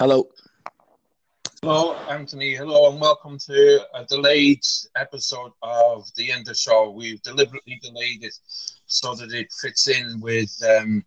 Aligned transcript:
Hello. 0.00 0.30
Hello, 1.60 1.94
Anthony. 2.08 2.54
Hello, 2.54 2.90
and 2.90 2.98
welcome 2.98 3.36
to 3.36 3.80
a 3.94 4.02
delayed 4.06 4.62
episode 4.96 5.52
of 5.60 6.06
the 6.16 6.32
End 6.32 6.48
of 6.48 6.56
Show. 6.56 6.88
We've 6.88 7.20
deliberately 7.20 7.78
delayed 7.82 8.24
it 8.24 8.32
so 8.86 9.14
that 9.14 9.30
it 9.34 9.52
fits 9.60 9.88
in 9.88 10.18
with, 10.22 10.50
um, 10.66 11.04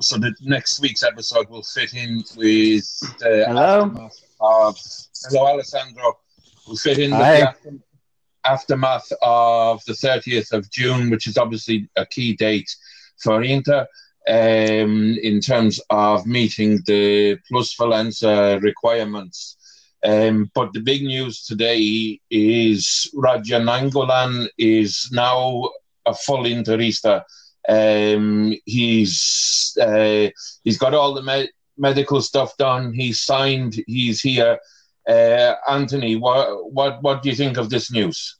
so 0.00 0.18
that 0.18 0.36
next 0.40 0.78
week's 0.78 1.02
episode 1.02 1.50
will 1.50 1.64
fit 1.64 1.94
in 1.94 2.22
with 2.36 2.88
the 3.18 3.44
Hello. 3.48 3.86
aftermath 3.86 4.22
of. 4.40 4.78
Hello, 5.24 5.46
Alessandro. 5.48 6.16
Will 6.68 6.76
fit 6.76 6.98
in 6.98 7.10
with 7.10 7.56
the 7.64 7.80
aftermath 8.44 9.10
of 9.20 9.84
the 9.86 9.94
30th 9.94 10.52
of 10.52 10.70
June, 10.70 11.10
which 11.10 11.26
is 11.26 11.36
obviously 11.36 11.90
a 11.96 12.06
key 12.06 12.36
date 12.36 12.72
for 13.18 13.42
Inter 13.42 13.84
um, 14.28 15.16
in 15.22 15.40
terms 15.40 15.80
of 15.90 16.26
meeting 16.26 16.82
the 16.86 17.38
Plus 17.48 17.74
Valenza 17.76 18.60
requirements. 18.62 19.56
Um, 20.04 20.50
but 20.54 20.72
the 20.72 20.80
big 20.80 21.02
news 21.02 21.44
today 21.44 22.20
is 22.30 23.10
Radja 23.14 23.60
Nainggolan 23.60 24.48
is 24.58 25.08
now 25.12 25.70
a 26.04 26.14
full 26.14 26.44
Interista. 26.44 27.24
Um, 27.68 28.54
he's 28.64 29.76
uh, 29.80 30.28
he's 30.62 30.78
got 30.78 30.94
all 30.94 31.14
the 31.14 31.22
me- 31.22 31.50
medical 31.76 32.20
stuff 32.20 32.56
done. 32.56 32.92
He's 32.94 33.20
signed. 33.20 33.82
He's 33.86 34.20
here. 34.20 34.58
Uh, 35.08 35.54
Anthony, 35.68 36.16
what 36.16 36.72
what 36.72 37.02
what 37.02 37.22
do 37.22 37.28
you 37.28 37.34
think 37.34 37.56
of 37.56 37.70
this 37.70 37.90
news? 37.90 38.38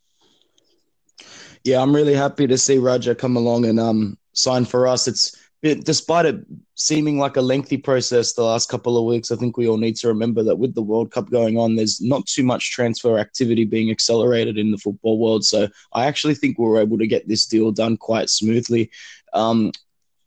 Yeah, 1.64 1.82
I'm 1.82 1.94
really 1.94 2.14
happy 2.14 2.46
to 2.46 2.58
see 2.58 2.76
Radja 2.76 3.18
come 3.18 3.36
along 3.36 3.64
and 3.64 3.80
um 3.80 4.18
sign 4.34 4.64
for 4.64 4.86
us. 4.86 5.08
It's 5.08 5.36
despite 5.74 6.26
it 6.26 6.36
seeming 6.74 7.18
like 7.18 7.36
a 7.36 7.40
lengthy 7.40 7.76
process 7.76 8.32
the 8.32 8.42
last 8.42 8.68
couple 8.68 8.98
of 8.98 9.04
weeks. 9.04 9.30
I 9.30 9.36
think 9.36 9.56
we 9.56 9.68
all 9.68 9.78
need 9.78 9.96
to 9.96 10.08
remember 10.08 10.42
that 10.42 10.56
with 10.56 10.74
the 10.74 10.82
World 10.82 11.10
Cup 11.10 11.30
going 11.30 11.58
on, 11.58 11.74
there's 11.74 12.00
not 12.00 12.26
too 12.26 12.44
much 12.44 12.70
transfer 12.70 13.18
activity 13.18 13.64
being 13.64 13.90
accelerated 13.90 14.58
in 14.58 14.70
the 14.70 14.78
football 14.78 15.18
world. 15.18 15.44
So 15.44 15.68
I 15.92 16.06
actually 16.06 16.34
think 16.34 16.58
we 16.58 16.66
were 16.66 16.80
able 16.80 16.98
to 16.98 17.06
get 17.06 17.26
this 17.26 17.46
deal 17.46 17.72
done 17.72 17.96
quite 17.96 18.28
smoothly. 18.28 18.90
Um, 19.32 19.72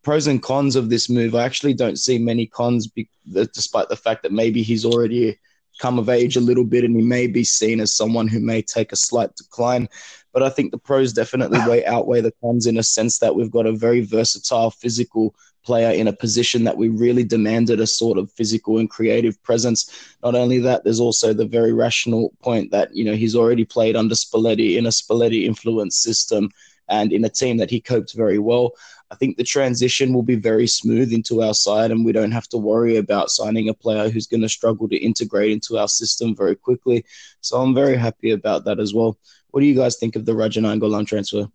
pros 0.04 0.28
and 0.28 0.42
cons 0.42 0.76
of 0.76 0.90
this 0.90 1.10
move, 1.10 1.36
I 1.36 1.44
actually 1.44 1.76
don't 1.76 2.00
see 2.00 2.18
many 2.18 2.48
cons, 2.48 2.88
be- 2.88 3.10
despite 3.32 3.90
the 3.90 3.96
fact 3.96 4.24
that 4.24 4.32
maybe 4.32 4.64
he's 4.64 4.86
already 4.86 5.40
come 5.80 5.98
of 5.98 6.10
age 6.10 6.36
a 6.36 6.42
little 6.42 6.66
bit 6.66 6.84
and 6.84 6.96
he 6.96 7.02
may 7.02 7.26
be 7.26 7.44
seen 7.44 7.80
as 7.80 7.96
someone 7.96 8.28
who 8.28 8.40
may 8.40 8.62
take 8.62 8.92
a 8.92 8.98
slight 8.98 9.36
decline. 9.36 9.88
But 10.34 10.44
I 10.44 10.50
think 10.50 10.72
the 10.72 10.78
pros 10.78 11.14
definitely 11.14 11.60
way 11.68 11.86
outweigh 11.96 12.22
the 12.22 12.34
cons 12.42 12.68
in 12.68 12.78
a 12.78 12.84
sense 12.84 13.20
that 13.20 13.36
we've 13.36 13.52
got 13.52 13.66
a 13.66 13.72
very 13.72 14.02
versatile 14.02 14.72
physical 14.72 15.36
player 15.64 15.92
in 15.92 16.08
a 16.08 16.14
position 16.14 16.64
that 16.64 16.78
we 16.78 16.90
really 16.90 17.24
demanded 17.24 17.80
a 17.80 17.88
sort 17.88 18.18
of 18.18 18.32
physical 18.32 18.78
and 18.78 18.90
creative 18.90 19.42
presence. 19.44 20.16
Not 20.24 20.36
only 20.36 20.60
that, 20.60 20.84
there's 20.84 21.00
also 21.00 21.34
the 21.34 21.46
very 21.46 21.74
rational 21.74 22.34
point 22.42 22.72
that, 22.72 22.96
you 22.96 23.04
know, 23.04 23.14
he's 23.14 23.36
already 23.36 23.66
played 23.66 23.96
under 23.96 24.16
Spalletti 24.16 24.78
in 24.78 24.86
a 24.86 24.90
Spalletti 24.90 25.46
influenced 25.46 26.02
system 26.02 26.50
and 26.88 27.14
in 27.14 27.24
a 27.24 27.30
team 27.30 27.58
that 27.58 27.70
he 27.70 27.80
coped 27.80 28.14
very 28.16 28.40
well. 28.40 28.74
I 29.12 29.16
think 29.16 29.38
the 29.38 29.44
transition 29.44 30.14
will 30.14 30.24
be 30.24 30.36
very 30.36 30.68
smooth 30.68 31.12
into 31.12 31.42
our 31.42 31.54
side, 31.54 31.92
and 31.92 32.06
we 32.06 32.12
don't 32.12 32.32
have 32.32 32.48
to 32.50 32.58
worry 32.58 32.98
about 32.98 33.32
signing 33.32 33.70
a 33.70 33.74
player 33.74 34.10
who's 34.10 34.28
going 34.28 34.42
to 34.42 34.50
struggle 34.50 34.88
to 34.90 34.98
integrate 34.98 35.52
into 35.52 35.78
our 35.78 35.88
system 35.88 36.36
very 36.36 36.56
quickly. 36.56 37.06
So 37.42 37.60
I'm 37.60 37.74
very 37.74 37.98
happy 37.98 38.32
about 38.32 38.66
that 38.66 38.80
as 38.80 38.94
well. 38.94 39.18
What 39.52 39.62
do 39.62 39.66
you 39.66 39.76
guys 39.76 39.98
think 39.98 40.16
of 40.16 40.26
the 40.26 40.34
Radja 40.34 40.62
Nainggolan 40.62 41.08
transfer? 41.08 41.50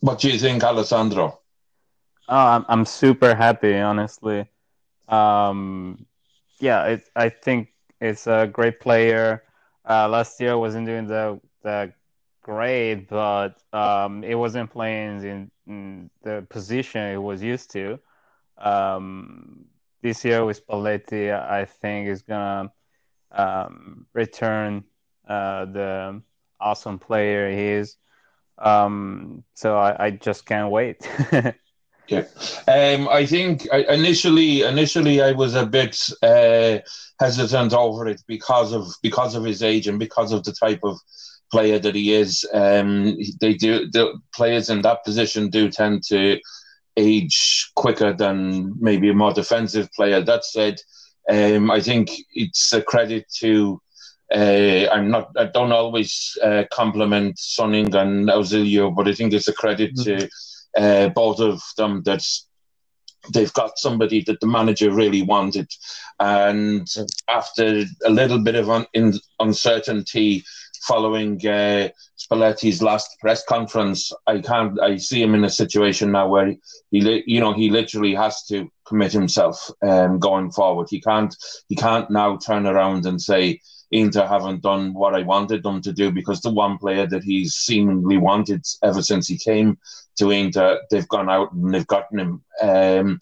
What 0.00 0.20
do 0.20 0.30
you 0.30 0.38
think, 0.38 0.62
Alessandro? 0.62 1.40
Oh, 2.28 2.36
I'm 2.36 2.64
I'm 2.68 2.84
super 2.84 3.34
happy, 3.34 3.76
honestly. 3.78 4.46
Um, 5.08 6.06
yeah, 6.60 6.84
it, 6.84 7.08
I 7.16 7.28
think 7.30 7.72
it's 8.00 8.26
a 8.26 8.48
great 8.52 8.80
player. 8.80 9.44
Uh, 9.88 10.08
last 10.08 10.40
year 10.40 10.58
wasn't 10.58 10.86
doing 10.86 11.06
the 11.06 11.40
the 11.62 11.92
great, 12.42 13.08
but 13.08 13.60
um, 13.72 14.24
it 14.24 14.34
wasn't 14.34 14.70
playing 14.70 15.22
in, 15.22 15.50
in 15.66 16.10
the 16.22 16.46
position 16.48 17.02
it 17.02 17.22
was 17.22 17.42
used 17.42 17.70
to. 17.72 17.98
Um, 18.58 19.64
this 20.02 20.24
year 20.24 20.44
with 20.44 20.64
Spalletti, 20.66 21.32
I 21.32 21.64
think 21.64 22.08
is 22.08 22.22
gonna 22.22 22.72
um, 23.32 24.06
return 24.12 24.84
uh, 25.26 25.64
the 25.66 26.22
awesome 26.60 26.98
player 26.98 27.50
he 27.50 27.68
is. 27.68 27.96
Um, 28.58 29.44
so 29.54 29.76
I, 29.76 30.06
I 30.06 30.10
just 30.10 30.46
can't 30.46 30.70
wait. 30.70 31.08
Yeah, 32.08 32.24
um, 32.66 33.06
I 33.10 33.26
think 33.26 33.68
I, 33.70 33.80
initially, 33.92 34.62
initially 34.62 35.20
I 35.20 35.32
was 35.32 35.54
a 35.54 35.66
bit 35.66 36.08
uh, 36.22 36.78
hesitant 37.20 37.74
over 37.74 38.08
it 38.08 38.22
because 38.26 38.72
of 38.72 38.86
because 39.02 39.34
of 39.34 39.44
his 39.44 39.62
age 39.62 39.86
and 39.86 39.98
because 39.98 40.32
of 40.32 40.42
the 40.44 40.52
type 40.52 40.80
of 40.84 40.98
player 41.50 41.78
that 41.78 41.94
he 41.94 42.14
is. 42.14 42.48
Um, 42.54 43.18
they 43.40 43.54
do 43.54 43.90
the 43.90 44.18
players 44.34 44.70
in 44.70 44.80
that 44.82 45.04
position 45.04 45.50
do 45.50 45.68
tend 45.68 46.02
to 46.04 46.40
age 46.96 47.70
quicker 47.76 48.14
than 48.14 48.72
maybe 48.80 49.10
a 49.10 49.14
more 49.14 49.34
defensive 49.34 49.92
player. 49.92 50.22
That 50.22 50.46
said, 50.46 50.80
um, 51.30 51.70
I 51.70 51.80
think 51.80 52.10
it's 52.32 52.72
a 52.72 52.82
credit 52.82 53.26
to. 53.40 53.82
Uh, 54.34 54.88
I'm 54.92 55.10
not. 55.10 55.30
I 55.36 55.46
don't 55.46 55.72
always 55.72 56.36
uh, 56.42 56.64
compliment 56.70 57.36
Suning 57.36 57.94
and 57.94 58.28
Ausilio, 58.28 58.94
but 58.94 59.08
I 59.08 59.14
think 59.14 59.32
it's 59.32 59.48
a 59.48 59.54
credit 59.54 59.96
to 60.04 60.28
uh, 60.76 61.08
both 61.08 61.40
of 61.40 61.62
them 61.76 62.02
that 62.04 62.22
they've 63.32 63.52
got 63.52 63.78
somebody 63.78 64.22
that 64.24 64.40
the 64.40 64.46
manager 64.46 64.92
really 64.92 65.22
wanted. 65.22 65.70
And 66.20 66.86
after 67.28 67.84
a 68.04 68.10
little 68.10 68.38
bit 68.38 68.54
of 68.54 68.68
un- 68.68 68.86
in- 68.92 69.20
uncertainty 69.40 70.44
following 70.82 71.44
uh, 71.46 71.88
Spalletti's 72.16 72.82
last 72.82 73.18
press 73.20 73.44
conference, 73.44 74.12
I 74.26 74.40
can't. 74.40 74.80
I 74.80 74.96
see 74.96 75.22
him 75.22 75.34
in 75.34 75.44
a 75.44 75.50
situation 75.50 76.12
now 76.12 76.28
where 76.28 76.54
he, 76.90 77.22
you 77.26 77.40
know, 77.40 77.54
he 77.54 77.70
literally 77.70 78.14
has 78.14 78.44
to 78.46 78.70
commit 78.86 79.12
himself 79.12 79.70
um, 79.82 80.18
going 80.18 80.50
forward. 80.50 80.88
He 80.90 81.00
can't. 81.00 81.34
He 81.68 81.76
can't 81.76 82.10
now 82.10 82.36
turn 82.36 82.66
around 82.66 83.06
and 83.06 83.20
say. 83.20 83.60
Inter 83.90 84.26
haven't 84.26 84.62
done 84.62 84.92
what 84.94 85.14
I 85.14 85.22
wanted 85.22 85.62
them 85.62 85.80
to 85.82 85.92
do 85.92 86.10
because 86.12 86.40
the 86.40 86.50
one 86.50 86.78
player 86.78 87.06
that 87.06 87.24
he's 87.24 87.54
seemingly 87.54 88.18
wanted 88.18 88.64
ever 88.82 89.02
since 89.02 89.26
he 89.26 89.38
came 89.38 89.78
to 90.16 90.30
Inter, 90.30 90.80
they've 90.90 91.08
gone 91.08 91.30
out 91.30 91.52
and 91.52 91.72
they've 91.72 91.86
gotten 91.86 92.18
him. 92.18 92.44
Um, 92.60 93.20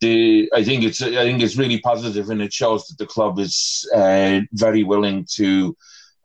the 0.00 0.50
I 0.54 0.62
think 0.64 0.84
it's 0.84 1.02
I 1.02 1.24
think 1.24 1.42
it's 1.42 1.56
really 1.56 1.80
positive 1.80 2.30
and 2.30 2.42
it 2.42 2.52
shows 2.52 2.86
that 2.86 2.98
the 2.98 3.06
club 3.06 3.38
is 3.38 3.88
uh, 3.94 4.40
very 4.52 4.84
willing 4.84 5.26
to 5.36 5.76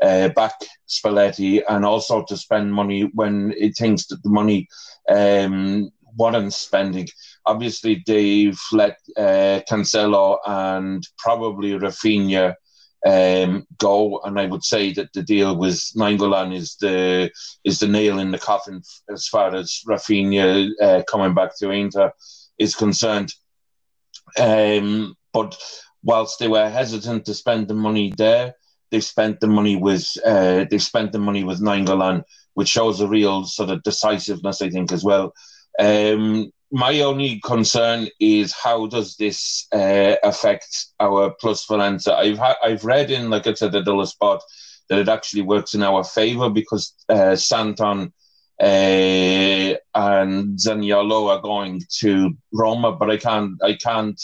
uh, 0.02 0.30
back 0.30 0.54
Spalletti 0.88 1.62
and 1.68 1.86
also 1.86 2.24
to 2.26 2.38
spend 2.38 2.74
money 2.74 3.10
when 3.14 3.54
it 3.58 3.78
thinks 3.78 4.08
that 4.08 4.22
the 4.24 4.30
money 4.30 4.68
um, 5.10 5.90
warrants 6.18 6.58
spending. 6.58 7.08
Obviously, 7.46 8.04
they've 8.06 8.60
let 8.72 8.98
uh, 9.18 9.62
Cancelo 9.70 10.38
and 10.46 11.08
probably 11.18 11.72
Rafinha 11.72 12.56
um, 13.06 13.66
go, 13.78 14.20
and 14.24 14.40
I 14.40 14.46
would 14.46 14.64
say 14.64 14.94
that 14.94 15.14
the 15.14 15.24
deal 15.24 15.56
with 15.56 15.76
Nainggolan 15.96 16.54
is 16.54 16.76
the 16.76 17.32
is 17.64 17.80
the 17.80 17.88
nail 17.88 18.20
in 18.20 18.32
the 18.32 18.40
coffin 18.40 18.82
as 19.10 19.28
far 19.28 19.56
as 19.56 19.82
Rafinha 19.88 20.70
uh, 20.82 21.04
coming 21.04 21.34
back 21.34 21.58
to 21.58 21.72
Inter 21.72 22.12
is 22.58 22.76
concerned. 22.76 23.34
Um, 24.38 25.16
but 25.34 25.58
whilst 26.04 26.40
they 26.40 26.48
were 26.48 26.70
hesitant 26.70 27.26
to 27.26 27.34
spend 27.34 27.68
the 27.68 27.74
money 27.74 28.14
there, 28.18 28.56
they 28.92 29.00
spent 29.00 29.40
the 29.40 29.48
money 29.48 29.76
with 29.76 30.08
uh, 30.26 30.66
they 30.70 30.78
spent 30.78 31.12
the 31.12 31.20
money 31.20 31.44
with 31.44 31.62
Nainggolan, 31.62 32.24
which 32.54 32.70
shows 32.70 33.00
a 33.00 33.08
real 33.08 33.46
sort 33.46 33.70
of 33.70 33.84
decisiveness, 33.84 34.62
I 34.62 34.70
think, 34.70 34.92
as 34.92 35.04
well. 35.04 35.34
Um, 35.80 36.52
my 36.72 37.02
only 37.02 37.40
concern 37.40 38.08
is 38.20 38.54
how 38.54 38.88
does 38.88 39.16
this 39.18 39.68
uh, 39.72 40.16
affect 40.24 40.88
our 41.00 41.32
plus 41.32 41.66
Valenza? 41.66 42.14
I've 42.14 42.38
ha- 42.38 42.58
I've 42.64 42.86
read 42.86 43.12
in 43.12 43.30
like 43.30 43.48
I 43.48 43.54
said 43.54 43.72
the 43.72 43.82
Dulles 43.82 44.12
Spot 44.12 44.42
that 44.90 45.00
it 45.00 45.10
actually 45.10 45.42
works 45.44 45.74
in 45.74 45.84
our 45.84 46.04
favour 46.04 46.50
because 46.50 46.94
uh, 47.10 47.36
Santon 47.36 48.14
uh, 48.62 49.76
and 49.96 50.58
Zaniolo 50.58 51.30
are 51.30 51.42
going 51.42 51.82
to 52.00 52.36
Roma, 52.54 52.92
but 52.92 53.10
I 53.10 53.18
can't 53.18 53.54
I 53.64 53.74
can't 53.74 54.22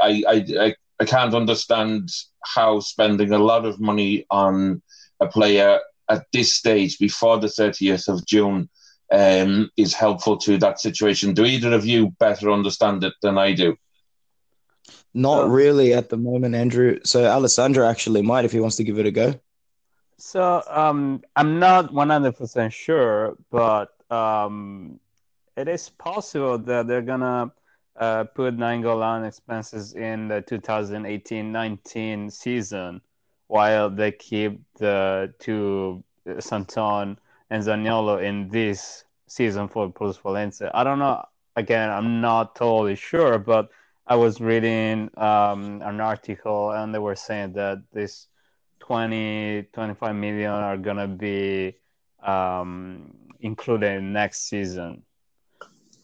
I, 0.00 0.22
I, 0.28 0.74
I 1.00 1.04
can't 1.04 1.34
understand 1.34 2.08
how 2.44 2.80
spending 2.80 3.32
a 3.32 3.38
lot 3.38 3.64
of 3.64 3.80
money 3.80 4.26
on 4.30 4.82
a 5.20 5.26
player 5.26 5.80
at 6.08 6.26
this 6.32 6.54
stage 6.54 6.98
before 6.98 7.38
the 7.38 7.46
30th 7.46 8.08
of 8.08 8.26
June 8.26 8.68
um, 9.12 9.70
is 9.76 9.94
helpful 9.94 10.36
to 10.38 10.58
that 10.58 10.80
situation. 10.80 11.34
Do 11.34 11.44
either 11.44 11.72
of 11.72 11.84
you 11.86 12.10
better 12.18 12.50
understand 12.50 13.04
it 13.04 13.14
than 13.22 13.38
I 13.38 13.52
do? 13.52 13.76
Not 15.14 15.44
Uh, 15.44 15.48
really 15.48 15.92
at 15.94 16.08
the 16.10 16.16
moment, 16.16 16.54
Andrew. 16.54 16.98
So 17.04 17.24
Alessandro 17.24 17.86
actually 17.86 18.22
might 18.22 18.44
if 18.44 18.52
he 18.52 18.60
wants 18.60 18.76
to 18.76 18.84
give 18.84 18.98
it 18.98 19.06
a 19.06 19.10
go. 19.12 19.34
So 20.18 20.62
um, 20.68 21.22
I'm 21.36 21.58
not 21.58 21.92
100% 21.92 22.72
sure, 22.72 23.36
but 23.50 23.92
um, 24.10 25.00
it 25.56 25.68
is 25.68 25.88
possible 25.90 26.58
that 26.58 26.86
they're 26.86 27.02
gonna 27.02 27.52
uh, 27.96 28.24
put 28.24 28.56
Nainggolan 28.56 29.26
expenses 29.26 29.94
in 29.94 30.28
the 30.28 30.42
2018-19 30.42 32.30
season, 32.32 33.00
while 33.48 33.90
they 33.90 34.12
keep 34.12 34.60
the 34.78 35.32
two 35.38 36.02
uh, 36.28 36.40
Santon 36.40 37.18
and 37.50 37.62
Zaniolo 37.62 38.22
in 38.22 38.48
this 38.48 39.04
season 39.26 39.68
for 39.68 39.90
Plus 39.90 40.18
Valenza. 40.18 40.70
I 40.74 40.84
don't 40.84 40.98
know. 40.98 41.24
Again, 41.56 41.90
I'm 41.90 42.20
not 42.20 42.56
totally 42.56 42.96
sure, 42.96 43.38
but 43.38 43.70
I 44.06 44.16
was 44.16 44.40
reading 44.40 45.10
um, 45.16 45.80
an 45.82 46.00
article 46.00 46.72
and 46.72 46.94
they 46.94 46.98
were 46.98 47.16
saying 47.16 47.52
that 47.54 47.78
this 47.92 48.26
20, 48.80 49.68
25 49.72 50.14
million 50.14 50.50
are 50.50 50.76
going 50.76 50.96
to 50.96 51.08
be 51.08 51.76
um, 52.22 53.14
included 53.40 54.02
next 54.02 54.48
season. 54.48 55.02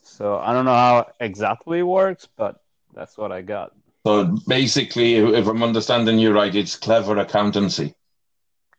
So 0.02 0.38
I 0.38 0.52
don't 0.52 0.64
know 0.64 0.74
how 0.74 1.12
exactly 1.20 1.80
it 1.80 1.82
works, 1.82 2.28
but 2.36 2.62
that's 2.94 3.18
what 3.18 3.32
I 3.32 3.42
got. 3.42 3.72
So 4.06 4.36
basically, 4.48 5.16
if 5.16 5.46
I'm 5.46 5.62
understanding 5.62 6.18
you 6.18 6.32
right, 6.32 6.54
it's 6.54 6.76
clever 6.76 7.18
accountancy. 7.18 7.94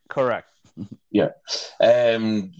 Correct. 0.08 0.51
Yeah. 1.10 1.30
Um, 1.80 2.52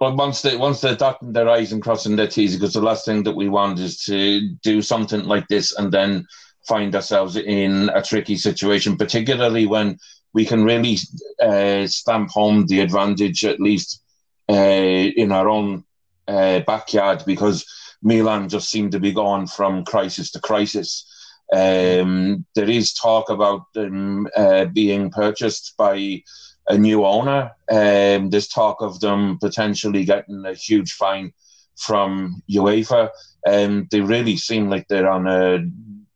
once 0.00 0.42
they 0.42 0.56
once 0.56 0.80
they're 0.80 0.96
dotting 0.96 1.32
their 1.32 1.48
i's 1.48 1.72
and 1.72 1.82
crossing 1.82 2.16
their 2.16 2.26
t's, 2.26 2.54
because 2.54 2.72
the 2.72 2.80
last 2.80 3.04
thing 3.04 3.22
that 3.22 3.36
we 3.36 3.48
want 3.48 3.78
is 3.78 3.98
to 4.04 4.48
do 4.62 4.82
something 4.82 5.24
like 5.24 5.46
this 5.48 5.76
and 5.76 5.92
then 5.92 6.26
find 6.66 6.94
ourselves 6.94 7.36
in 7.36 7.90
a 7.94 8.02
tricky 8.02 8.36
situation, 8.36 8.96
particularly 8.96 9.66
when 9.66 9.98
we 10.34 10.44
can 10.44 10.64
really 10.64 10.98
uh, 11.40 11.86
stamp 11.86 12.30
home 12.30 12.66
the 12.66 12.80
advantage, 12.80 13.44
at 13.44 13.60
least 13.60 14.02
uh, 14.48 14.54
in 14.54 15.32
our 15.32 15.48
own 15.48 15.84
uh, 16.28 16.60
backyard, 16.60 17.22
because 17.24 17.64
Milan 18.02 18.48
just 18.48 18.68
seem 18.68 18.90
to 18.90 19.00
be 19.00 19.12
going 19.12 19.46
from 19.46 19.84
crisis 19.84 20.30
to 20.32 20.40
crisis. 20.40 21.06
Um, 21.52 22.44
there 22.56 22.68
is 22.68 22.92
talk 22.92 23.30
about 23.30 23.72
them 23.72 24.26
uh, 24.36 24.64
being 24.66 25.10
purchased 25.10 25.74
by 25.78 26.22
a 26.68 26.76
new 26.76 27.04
owner. 27.04 27.52
Um, 27.70 28.30
there's 28.30 28.48
talk 28.48 28.82
of 28.82 29.00
them 29.00 29.38
potentially 29.38 30.04
getting 30.04 30.44
a 30.44 30.54
huge 30.54 30.92
fine 30.92 31.32
from 31.76 32.42
UEFA. 32.50 33.10
Um, 33.46 33.86
they 33.90 34.00
really 34.00 34.36
seem 34.36 34.68
like 34.68 34.88
they're 34.88 35.10
on 35.10 35.26
a 35.26 35.64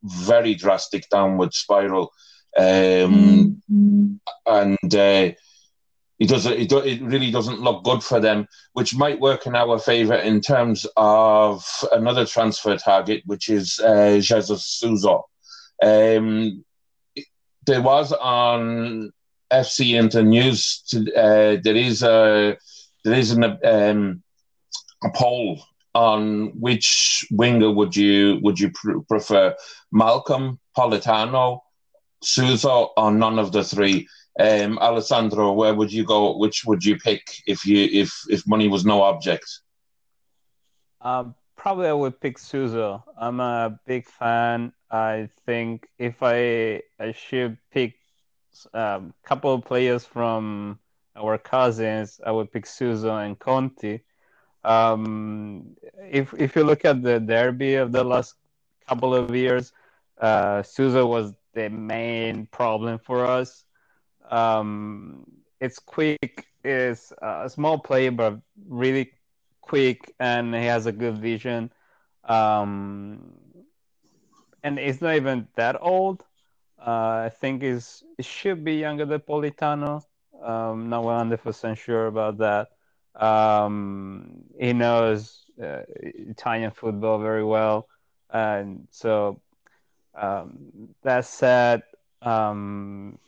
very 0.03 0.55
drastic 0.55 1.09
downward 1.11 1.55
spiral. 1.55 2.13
Um, 2.57 3.63
mm-hmm. 3.71 4.15
And 4.47 4.95
uh, 4.95 5.35
it 6.19 6.29
does 6.29 6.47
it, 6.47 6.69
do, 6.69 6.79
it 6.79 7.01
really 7.03 7.31
doesn't 7.31 7.61
look 7.61 7.85
good 7.85 8.03
for 8.03 8.21
them, 8.21 8.47
which 8.73 8.95
might 8.95 9.21
work 9.21 9.47
in 9.47 9.55
our 9.55 9.79
favour 9.79 10.17
in 10.17 10.41
terms 10.41 10.87
of 10.97 11.65
another 11.93 12.27
transfer 12.27 12.77
target, 12.77 13.23
which 13.27 13.49
is 13.49 13.81
uh, 13.81 14.19
Jesus 14.21 14.65
Suso. 14.67 15.27
Um, 15.83 16.65
there 17.67 17.83
was 17.83 18.13
on 18.13 19.13
FC 19.53 19.99
Inter 19.99 20.23
News. 20.23 20.83
To, 20.89 20.99
uh, 21.15 21.61
there 21.63 21.77
is 21.77 22.03
a 22.03 22.57
there 23.05 23.15
is 23.15 23.33
an, 23.33 23.45
um, 23.65 24.23
a 25.03 25.11
poll 25.15 25.63
on 25.95 26.49
which 26.61 27.27
winger 27.31 27.71
would 27.71 27.97
you 27.97 28.39
would 28.43 28.59
you 28.59 28.71
pr- 28.71 29.01
prefer, 29.09 29.55
Malcom 29.95 30.59
Politano, 30.77 31.61
Suso, 32.23 32.91
or 32.97 33.11
none 33.11 33.39
of 33.39 33.53
the 33.53 33.65
three? 33.65 34.07
Um, 34.39 34.79
Alessandro, 34.79 35.53
where 35.53 35.75
would 35.75 35.93
you 35.93 36.05
go? 36.05 36.37
Which 36.37 36.65
would 36.65 36.85
you 36.85 36.97
pick 36.97 37.23
if 37.47 37.67
you 37.67 37.89
if 37.93 38.13
if 38.29 38.47
money 38.47 38.69
was 38.69 38.85
no 38.85 39.03
object? 39.03 39.61
Um, 41.01 41.35
probably 41.57 41.89
I 41.89 41.93
would 41.93 42.21
pick 42.21 42.39
Suso. 42.39 43.05
I'm 43.19 43.41
a 43.41 43.79
big 43.87 44.07
fan. 44.07 44.73
I 44.91 45.29
think 45.47 45.89
if 45.99 46.23
I 46.23 46.83
I 46.99 47.13
should 47.13 47.59
pick 47.71 48.00
a 48.73 48.97
um, 48.97 49.15
couple 49.25 49.53
of 49.53 49.65
players 49.65 50.05
from 50.05 50.79
our 51.17 51.39
cousins, 51.39 52.21
I 52.25 52.31
would 52.31 52.53
pick 52.53 52.67
Suso 52.67 53.17
and 53.17 53.39
Conti. 53.39 54.03
Um, 54.65 55.77
if 56.11 56.35
if 56.35 56.57
you 56.57 56.65
look 56.65 56.85
at 56.85 57.03
the 57.03 57.19
derby 57.19 57.75
of 57.77 57.93
the 57.93 58.05
last 58.05 58.35
couple 58.87 59.15
of 59.15 59.35
years, 59.35 59.73
uh, 60.21 60.63
Suso 60.63 61.07
was 61.07 61.33
the 61.55 61.69
main 61.69 62.47
problem 62.47 62.99
for 62.99 63.27
us. 63.27 63.65
Um, 64.31 65.25
it's 65.61 65.79
quick, 65.79 66.47
is 66.65 67.13
a 67.23 67.49
small 67.49 67.79
player, 67.79 68.11
but 68.11 68.41
really 68.69 69.13
quick, 69.61 70.15
and 70.21 70.55
he 70.55 70.65
has 70.65 70.87
a 70.87 70.93
good 70.93 71.19
vision. 71.19 71.73
Um, 72.25 73.33
and 74.63 74.79
he's 74.79 75.01
not 75.01 75.17
even 75.17 75.49
that 75.57 75.77
old. 75.81 76.25
Uh, 76.81 77.27
I 77.27 77.31
think 77.41 77.63
he's, 77.63 78.03
he 78.17 78.23
should 78.23 78.65
be 78.65 78.75
younger 78.75 79.05
than 79.05 79.21
Politano. 79.21 80.03
Um, 80.43 80.89
not 80.89 81.05
100% 81.05 81.77
sure 81.77 82.07
about 82.07 82.39
that. 82.39 82.69
Um, 83.15 84.45
he 84.59 84.73
knows 84.73 85.45
uh, 85.63 85.83
Italian 85.97 86.71
football 86.71 87.19
very 87.19 87.45
well. 87.45 87.87
And 88.33 88.87
so 88.91 89.41
um, 90.15 90.59
that 91.03 91.27
said, 91.27 91.83
um, 92.23 93.19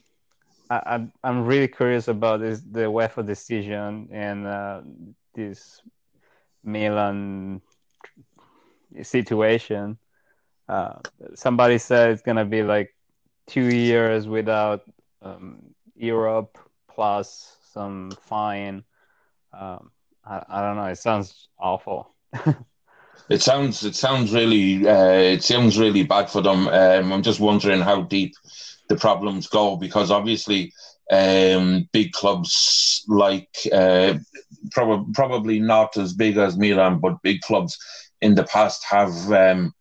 I, 0.70 0.94
am 0.94 1.12
I'm 1.22 1.44
really 1.44 1.68
curious 1.68 2.08
about 2.08 2.40
this 2.40 2.60
the 2.60 2.80
UEFA 2.88 3.26
decision 3.26 4.08
and 4.10 4.46
uh, 4.46 4.80
this 5.34 5.82
Milan 6.64 7.60
situation. 9.02 9.98
Uh, 10.68 10.94
somebody 11.34 11.78
said 11.78 12.10
it's 12.10 12.22
gonna 12.22 12.44
be 12.44 12.62
like 12.62 12.94
two 13.46 13.74
years 13.74 14.26
without 14.26 14.82
um, 15.22 15.74
Europe 15.94 16.58
plus 16.88 17.56
some 17.72 18.12
fine. 18.22 18.84
Um, 19.52 19.90
I, 20.24 20.42
I 20.48 20.60
don't 20.62 20.76
know. 20.76 20.84
It 20.84 20.98
sounds 20.98 21.48
awful. 21.58 22.14
it 23.28 23.42
sounds 23.42 23.84
it 23.84 23.94
sounds 23.94 24.32
really 24.32 24.86
uh, 24.86 25.12
it 25.12 25.42
sounds 25.42 25.78
really 25.78 26.02
bad 26.02 26.30
for 26.30 26.40
them. 26.40 26.68
Um, 26.68 27.12
I'm 27.12 27.22
just 27.22 27.40
wondering 27.40 27.80
how 27.80 28.02
deep 28.02 28.34
the 28.88 28.96
problems 28.96 29.46
go 29.46 29.76
because 29.76 30.10
obviously 30.10 30.72
um, 31.10 31.88
big 31.92 32.12
clubs 32.12 33.04
like 33.08 33.56
uh, 33.72 34.14
prob- 34.70 35.12
probably 35.14 35.60
not 35.60 35.96
as 35.96 36.12
big 36.12 36.36
as 36.36 36.56
Milan, 36.56 36.98
but 36.98 37.22
big 37.22 37.40
clubs 37.40 37.78
in 38.20 38.34
the 38.34 38.44
past 38.44 38.84
have 38.84 39.32
um, 39.32 39.74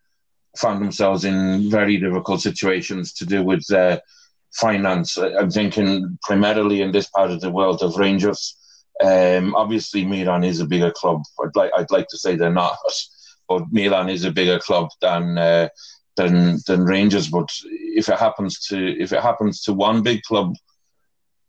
found 0.57 0.81
themselves 0.81 1.25
in 1.25 1.69
very 1.69 1.97
difficult 1.97 2.41
situations 2.41 3.13
to 3.13 3.25
do 3.25 3.43
with 3.43 3.69
uh, 3.71 3.99
finance. 4.53 5.17
I'm 5.17 5.49
thinking 5.49 6.17
primarily 6.21 6.81
in 6.81 6.91
this 6.91 7.09
part 7.09 7.31
of 7.31 7.41
the 7.41 7.51
world 7.51 7.81
of 7.81 7.97
Rangers. 7.97 8.57
Um, 9.03 9.55
obviously, 9.55 10.05
Milan 10.05 10.43
is 10.43 10.59
a 10.59 10.65
bigger 10.65 10.91
club. 10.91 11.23
I'd 11.41 11.55
like 11.55 11.71
I'd 11.75 11.91
like 11.91 12.07
to 12.09 12.17
say 12.17 12.35
they're 12.35 12.51
not, 12.51 12.77
but 13.49 13.63
Milan 13.71 14.09
is 14.09 14.25
a 14.25 14.31
bigger 14.31 14.59
club 14.59 14.89
than 15.01 15.37
uh, 15.37 15.69
than 16.17 16.59
than 16.67 16.85
Rangers. 16.85 17.29
But 17.29 17.49
if 17.63 18.09
it 18.09 18.19
happens 18.19 18.59
to 18.67 18.77
if 18.77 19.13
it 19.13 19.21
happens 19.21 19.61
to 19.63 19.73
one 19.73 20.03
big 20.03 20.21
club, 20.23 20.55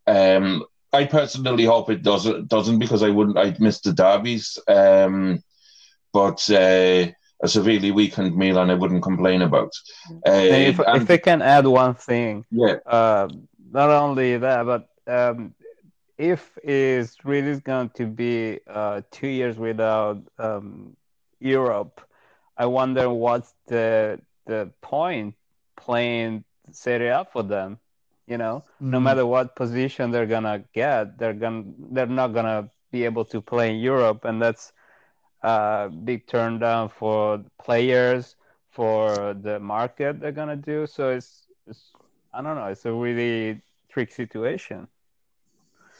um, 0.07 0.65
I 0.93 1.05
personally 1.05 1.65
hope 1.65 1.91
it 1.91 2.03
doesn't 2.03 2.49
doesn't 2.49 2.79
because 2.79 3.03
I 3.03 3.11
wouldn't 3.11 3.39
I'd 3.39 3.61
miss 3.61 3.81
the 3.81 3.93
derbies. 3.93 4.59
Um, 4.69 5.43
but 6.13 6.49
uh, 6.51 7.09
a 7.43 7.49
severely 7.49 7.91
weakened 7.91 8.37
Milan, 8.37 8.71
I 8.71 8.75
wouldn't 8.75 9.03
complain 9.03 9.43
about. 9.43 9.73
Uh, 10.27 10.31
if, 10.31 10.79
and, 10.79 11.03
if 11.03 11.11
I 11.11 11.17
can 11.17 11.43
add 11.43 11.67
one 11.67 11.95
thing, 11.95 12.45
yeah, 12.51 12.77
uh, 12.87 13.29
not 13.71 13.91
only 13.91 14.39
that, 14.39 14.65
but 14.65 14.89
um, 15.07 15.55
if 16.17 16.57
it's 16.63 17.17
really 17.25 17.59
going 17.61 17.91
to 17.91 18.07
be 18.07 18.61
uh, 18.69 19.03
two 19.11 19.27
years 19.27 19.57
without 19.57 20.23
um, 20.39 20.97
Europe, 21.41 22.01
I 22.57 22.67
wonder 22.67 23.11
what's 23.11 23.53
the 23.67 24.21
the 24.47 24.71
point 24.81 25.35
playing 25.77 26.45
Serie 26.71 27.09
A 27.09 27.27
for 27.33 27.43
them. 27.43 27.79
You 28.27 28.39
know, 28.39 28.65
mm-hmm. 28.77 28.91
no 28.91 29.01
matter 29.01 29.27
what 29.27 29.57
position 29.57 30.13
they're 30.13 30.27
gonna 30.27 30.63
get, 30.73 31.19
they're 31.19 31.35
gonna 31.35 31.65
they're 31.91 32.07
not 32.07 32.29
gonna 32.29 32.71
be 32.93 33.05
able 33.05 33.25
to 33.27 33.41
play 33.41 33.75
in 33.75 33.81
Europe, 33.81 34.25
and 34.25 34.41
that's 34.41 34.73
uh, 35.43 35.89
big 35.89 36.27
turn 36.27 36.59
down 36.59 36.89
for 36.89 37.43
players 37.63 38.37
for 38.71 39.35
the 39.35 39.59
market 39.59 40.21
they're 40.21 40.33
gonna 40.33 40.57
do. 40.57 40.87
So 40.87 41.11
it's, 41.11 41.47
it's 41.67 41.93
I 42.33 42.43
don't 42.43 42.57
know. 42.57 42.67
It's 42.67 42.85
a 42.87 42.93
really 42.93 43.61
tricky 43.89 44.13
situation. 44.13 44.89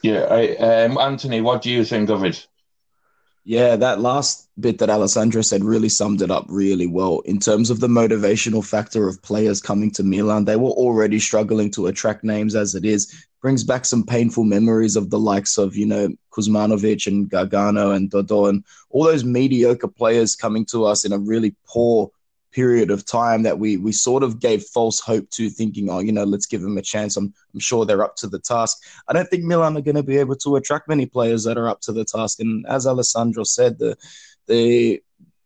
Yeah, 0.03 0.27
I, 0.31 0.57
um, 0.57 0.99
Anthony, 0.99 1.41
what 1.41 1.63
do 1.63 1.71
you 1.71 1.85
think 1.85 2.11
of 2.11 2.25
it? 2.25 2.47
Yeah, 3.45 3.75
that 3.75 4.01
last 4.01 4.49
bit 4.61 4.79
that 4.79 4.91
Alessandro 4.91 5.43
said 5.43 5.65
really 5.65 5.89
summed 5.89 6.23
it 6.23 6.31
up 6.31 6.47
really 6.49 6.87
well. 6.87 7.21
In 7.21 7.41
terms 7.41 7.71
of 7.71 7.81
the 7.81 7.89
motivational 7.89 8.65
factor 8.65 9.09
of 9.09 9.21
players 9.23 9.61
coming 9.61 9.91
to 9.93 10.05
Milan, 10.05 10.45
they 10.45 10.55
were 10.55 10.71
already 10.71 11.19
struggling 11.19 11.69
to 11.73 11.89
attract 11.89 12.23
names 12.23 12.55
as 12.55 12.77
it 12.77 12.85
is. 12.85 13.27
Brings 13.41 13.65
back 13.65 13.85
some 13.85 14.07
painful 14.07 14.45
memories 14.45 14.95
of 14.95 15.11
the 15.11 15.19
likes 15.19 15.59
of, 15.59 15.75
you 15.75 15.87
know, 15.87 16.11
Kuzmanovic 16.31 17.09
and 17.09 17.29
Gargano 17.29 17.91
and 17.91 18.09
Dodò 18.09 18.49
and 18.49 18.63
all 18.91 19.03
those 19.03 19.25
mediocre 19.25 19.89
players 19.89 20.37
coming 20.37 20.65
to 20.67 20.85
us 20.85 21.05
in 21.05 21.13
a 21.13 21.19
really 21.19 21.57
poor 21.67 22.13
period 22.53 22.91
of 22.91 23.05
time 23.05 23.43
that 23.43 23.59
we 23.59 23.77
we 23.77 23.93
sort 23.93 24.23
of 24.23 24.41
gave 24.41 24.63
false 24.65 25.01
hope 25.01 25.29
to, 25.31 25.51
thinking, 25.51 25.91
oh, 25.91 25.99
you 26.01 26.13
know, 26.13 26.25
let's 26.25 26.47
give 26.47 26.63
them 26.63 26.79
a 26.79 26.83
chance. 26.83 27.17
I'm 27.17 27.33
I'm 27.53 27.61
sure 27.61 27.85
they're 27.85 28.05
up 28.05 28.17
to 28.17 28.29
the 28.29 28.39
task. 28.39 28.79
I 29.09 29.13
don't 29.13 29.29
think 29.29 29.45
Milan 29.45 29.77
are 29.77 29.83
going 29.83 29.97
to 29.97 30.03
be 30.03 30.19
able 30.19 30.37
to 30.37 30.57
attract 30.57 30.89
many 30.89 31.07
players 31.07 31.45
that 31.45 31.59
are 31.59 31.69
up 31.69 31.81
to 31.83 31.93
the 31.93 32.05
task. 32.05 32.41
And 32.41 32.67
as 32.67 32.87
Alessandro 32.87 33.45
said, 33.45 33.79
the 33.79 33.97
the 34.47 35.03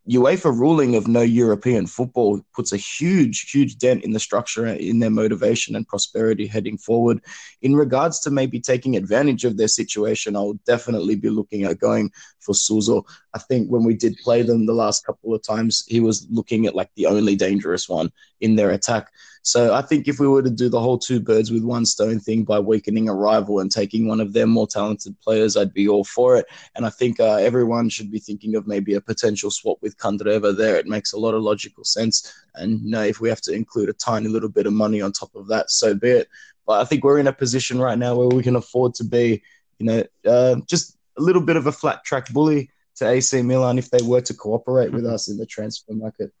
UEFA 0.09 0.57
ruling 0.57 0.95
of 0.95 1.07
no 1.07 1.21
European 1.21 1.85
football 1.85 2.39
puts 2.55 2.71
a 2.71 2.77
huge, 2.77 3.51
huge 3.51 3.77
dent 3.77 4.05
in 4.05 4.13
the 4.13 4.19
structure, 4.19 4.65
in 4.65 4.99
their 4.99 5.09
motivation 5.09 5.75
and 5.75 5.87
prosperity 5.87 6.47
heading 6.47 6.77
forward. 6.77 7.21
In 7.61 7.75
regards 7.75 8.21
to 8.21 8.31
maybe 8.31 8.59
taking 8.61 8.95
advantage 8.95 9.43
of 9.43 9.57
their 9.57 9.67
situation, 9.67 10.37
I 10.37 10.39
will 10.39 10.59
definitely 10.65 11.15
be 11.15 11.29
looking 11.29 11.63
at 11.63 11.79
going 11.79 12.11
for 12.39 12.53
Suso. 12.53 13.05
I 13.37 13.39
think 13.39 13.67
when 13.67 13.83
we 13.83 13.93
did 13.93 14.17
play 14.17 14.41
them 14.41 14.65
the 14.65 14.73
last 14.73 15.05
couple 15.05 15.31
of 15.35 15.43
times, 15.43 15.85
he 15.87 15.99
was 15.99 16.25
looking 16.31 16.65
at 16.65 16.73
like 16.73 16.89
the 16.95 17.05
only 17.05 17.35
dangerous 17.35 17.87
one 17.87 18.11
in 18.41 18.55
their 18.55 18.71
attack. 18.71 19.11
So 19.43 19.75
I 19.75 19.83
think 19.83 20.07
if 20.07 20.19
we 20.19 20.27
were 20.27 20.41
to 20.41 20.49
do 20.49 20.69
the 20.69 20.79
whole 20.79 20.97
two 20.97 21.19
birds 21.19 21.51
with 21.51 21.63
one 21.63 21.85
stone 21.85 22.19
thing 22.19 22.43
by 22.43 22.59
weakening 22.59 23.09
a 23.09 23.13
rival 23.13 23.59
and 23.59 23.71
taking 23.71 24.07
one 24.07 24.19
of 24.19 24.33
their 24.33 24.47
more 24.47 24.65
talented 24.65 25.15
players, 25.21 25.55
I'd 25.55 25.71
be 25.71 25.87
all 25.87 26.03
for 26.03 26.35
it. 26.35 26.47
And 26.75 26.83
I 26.83 26.89
think 26.89 27.19
uh, 27.19 27.35
everyone 27.35 27.89
should 27.89 28.09
be 28.09 28.17
thinking 28.17 28.55
of 28.55 28.65
maybe 28.65 28.95
a 28.95 29.01
potential 29.01 29.51
swap 29.51 29.77
with 29.81 29.99
Candreva 29.99 30.57
there. 30.57 30.77
It 30.77 30.87
makes 30.87 31.13
a 31.13 31.19
lot 31.19 31.35
of 31.35 31.43
logical 31.43 31.83
sense. 31.83 32.33
And 32.55 32.81
you 32.81 32.89
know, 32.89 33.03
if 33.03 33.21
we 33.21 33.29
have 33.29 33.41
to 33.41 33.53
include 33.53 33.89
a 33.89 33.93
tiny 33.93 34.29
little 34.29 34.49
bit 34.49 34.65
of 34.65 34.73
money 34.73 34.99
on 34.99 35.11
top 35.11 35.35
of 35.35 35.47
that, 35.49 35.69
so 35.69 35.93
be 35.93 36.09
it. 36.09 36.27
But 36.65 36.81
I 36.81 36.85
think 36.85 37.03
we're 37.03 37.19
in 37.19 37.27
a 37.27 37.33
position 37.33 37.79
right 37.79 37.99
now 37.99 38.15
where 38.15 38.27
we 38.29 38.41
can 38.41 38.55
afford 38.55 38.95
to 38.95 39.03
be, 39.03 39.43
you 39.77 39.85
know, 39.85 40.03
uh, 40.25 40.55
just 40.65 40.97
a 41.17 41.21
little 41.21 41.43
bit 41.43 41.55
of 41.55 41.67
a 41.67 41.71
flat 41.71 42.03
track 42.03 42.33
bully 42.33 42.71
to 42.97 43.07
AC 43.07 43.41
Milan 43.41 43.77
if 43.77 43.89
they 43.89 44.03
were 44.03 44.21
to 44.21 44.33
cooperate 44.33 44.91
with 44.91 45.05
us 45.05 45.29
in 45.29 45.37
the 45.37 45.45
transfer 45.45 45.93
market. 45.93 46.31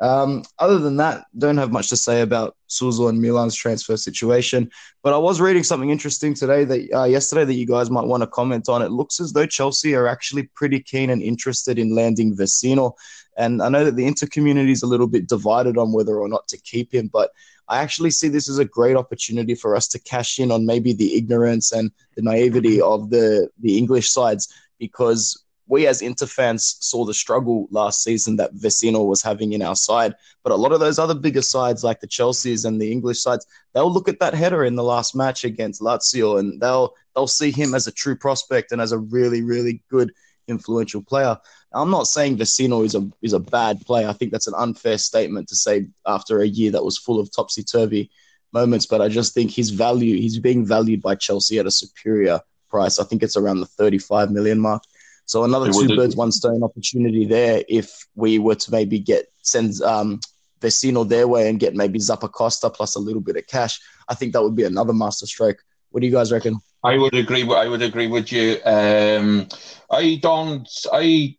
Um, 0.00 0.44
other 0.58 0.78
than 0.78 0.96
that, 0.98 1.26
don't 1.38 1.56
have 1.56 1.72
much 1.72 1.88
to 1.88 1.96
say 1.96 2.20
about 2.20 2.56
Suso 2.66 3.08
and 3.08 3.20
Milan's 3.20 3.54
transfer 3.54 3.96
situation. 3.96 4.70
But 5.02 5.14
I 5.14 5.18
was 5.18 5.40
reading 5.40 5.62
something 5.62 5.90
interesting 5.90 6.34
today 6.34 6.64
that 6.64 6.92
uh, 6.92 7.04
yesterday 7.04 7.44
that 7.44 7.54
you 7.54 7.66
guys 7.66 7.90
might 7.90 8.04
want 8.04 8.22
to 8.22 8.26
comment 8.26 8.68
on. 8.68 8.82
It 8.82 8.90
looks 8.90 9.20
as 9.20 9.32
though 9.32 9.46
Chelsea 9.46 9.94
are 9.94 10.06
actually 10.06 10.44
pretty 10.54 10.80
keen 10.80 11.10
and 11.10 11.22
interested 11.22 11.78
in 11.78 11.94
landing 11.94 12.36
Vecino. 12.36 12.92
And 13.38 13.62
I 13.62 13.68
know 13.68 13.84
that 13.84 13.96
the 13.96 14.06
inter 14.06 14.26
community 14.26 14.72
is 14.72 14.82
a 14.82 14.86
little 14.86 15.06
bit 15.06 15.28
divided 15.28 15.78
on 15.78 15.92
whether 15.92 16.18
or 16.18 16.28
not 16.28 16.48
to 16.48 16.58
keep 16.58 16.92
him, 16.92 17.08
but 17.12 17.30
I 17.68 17.78
actually 17.78 18.10
see 18.10 18.28
this 18.28 18.48
as 18.48 18.58
a 18.58 18.64
great 18.64 18.96
opportunity 18.96 19.54
for 19.54 19.74
us 19.74 19.88
to 19.88 19.98
cash 19.98 20.38
in 20.38 20.50
on 20.50 20.66
maybe 20.66 20.92
the 20.92 21.16
ignorance 21.16 21.72
and 21.72 21.90
the 22.16 22.22
naivety 22.22 22.80
of 22.80 23.10
the 23.10 23.48
the 23.60 23.76
English 23.76 24.10
sides 24.10 24.52
because 24.78 25.44
we 25.68 25.86
as 25.86 26.02
Inter 26.02 26.26
fans 26.26 26.76
saw 26.80 27.04
the 27.04 27.14
struggle 27.14 27.66
last 27.70 28.02
season 28.02 28.36
that 28.36 28.54
Vecino 28.54 29.06
was 29.06 29.22
having 29.22 29.52
in 29.52 29.62
our 29.62 29.74
side. 29.74 30.14
But 30.42 30.52
a 30.52 30.56
lot 30.56 30.72
of 30.72 30.80
those 30.80 30.98
other 30.98 31.14
bigger 31.14 31.42
sides, 31.42 31.82
like 31.82 32.00
the 32.00 32.06
Chelseas 32.06 32.64
and 32.64 32.80
the 32.80 32.90
English 32.90 33.20
sides, 33.20 33.46
they'll 33.74 33.92
look 33.92 34.08
at 34.08 34.20
that 34.20 34.34
header 34.34 34.64
in 34.64 34.76
the 34.76 34.84
last 34.84 35.14
match 35.14 35.44
against 35.44 35.80
Lazio 35.80 36.38
and 36.38 36.60
they'll 36.60 36.94
they'll 37.14 37.26
see 37.26 37.50
him 37.50 37.74
as 37.74 37.86
a 37.86 37.92
true 37.92 38.16
prospect 38.16 38.72
and 38.72 38.80
as 38.80 38.92
a 38.92 38.98
really, 38.98 39.42
really 39.42 39.82
good 39.90 40.12
influential 40.48 41.02
player. 41.02 41.36
I'm 41.72 41.90
not 41.90 42.06
saying 42.06 42.38
Vecino 42.38 42.84
is 42.84 42.94
a 42.94 43.08
is 43.22 43.32
a 43.32 43.40
bad 43.40 43.80
player. 43.84 44.08
I 44.08 44.12
think 44.12 44.32
that's 44.32 44.46
an 44.46 44.54
unfair 44.56 44.98
statement 44.98 45.48
to 45.48 45.56
say 45.56 45.86
after 46.06 46.40
a 46.40 46.46
year 46.46 46.70
that 46.72 46.84
was 46.84 46.96
full 46.98 47.20
of 47.20 47.30
topsy 47.30 47.62
turvy 47.62 48.10
moments. 48.52 48.86
But 48.86 49.02
I 49.02 49.08
just 49.08 49.34
think 49.34 49.50
his 49.50 49.70
value, 49.70 50.16
he's 50.16 50.38
being 50.38 50.64
valued 50.64 51.02
by 51.02 51.16
Chelsea 51.16 51.58
at 51.58 51.66
a 51.66 51.70
superior 51.70 52.40
price. 52.68 52.98
I 52.98 53.04
think 53.04 53.22
it's 53.22 53.36
around 53.36 53.60
the 53.60 53.66
35 53.66 54.30
million 54.30 54.60
mark. 54.60 54.82
So 55.26 55.42
another 55.42 55.72
two 55.72 55.94
birds, 55.96 56.16
one 56.16 56.32
stone 56.32 56.62
opportunity 56.62 57.24
there. 57.24 57.64
If 57.68 58.06
we 58.14 58.38
were 58.38 58.54
to 58.54 58.70
maybe 58.70 59.00
get 59.00 59.26
send 59.42 59.82
um, 59.82 60.20
Vecino 60.60 61.06
their 61.06 61.26
way 61.26 61.50
and 61.50 61.58
get 61.58 61.74
maybe 61.74 61.98
Zappacosta 61.98 62.72
plus 62.72 62.94
a 62.94 63.00
little 63.00 63.20
bit 63.20 63.36
of 63.36 63.46
cash, 63.48 63.80
I 64.08 64.14
think 64.14 64.32
that 64.32 64.42
would 64.42 64.56
be 64.56 64.64
another 64.64 64.92
master 64.92 65.24
masterstroke. 65.24 65.58
What 65.90 66.00
do 66.00 66.06
you 66.06 66.12
guys 66.12 66.30
reckon? 66.30 66.58
I 66.84 66.96
would 66.96 67.14
agree. 67.14 67.42
I 67.42 67.66
would 67.66 67.82
agree 67.82 68.06
with 68.06 68.30
you. 68.30 68.58
Um, 68.64 69.48
I 69.90 70.18
don't. 70.22 70.68
I. 70.92 71.36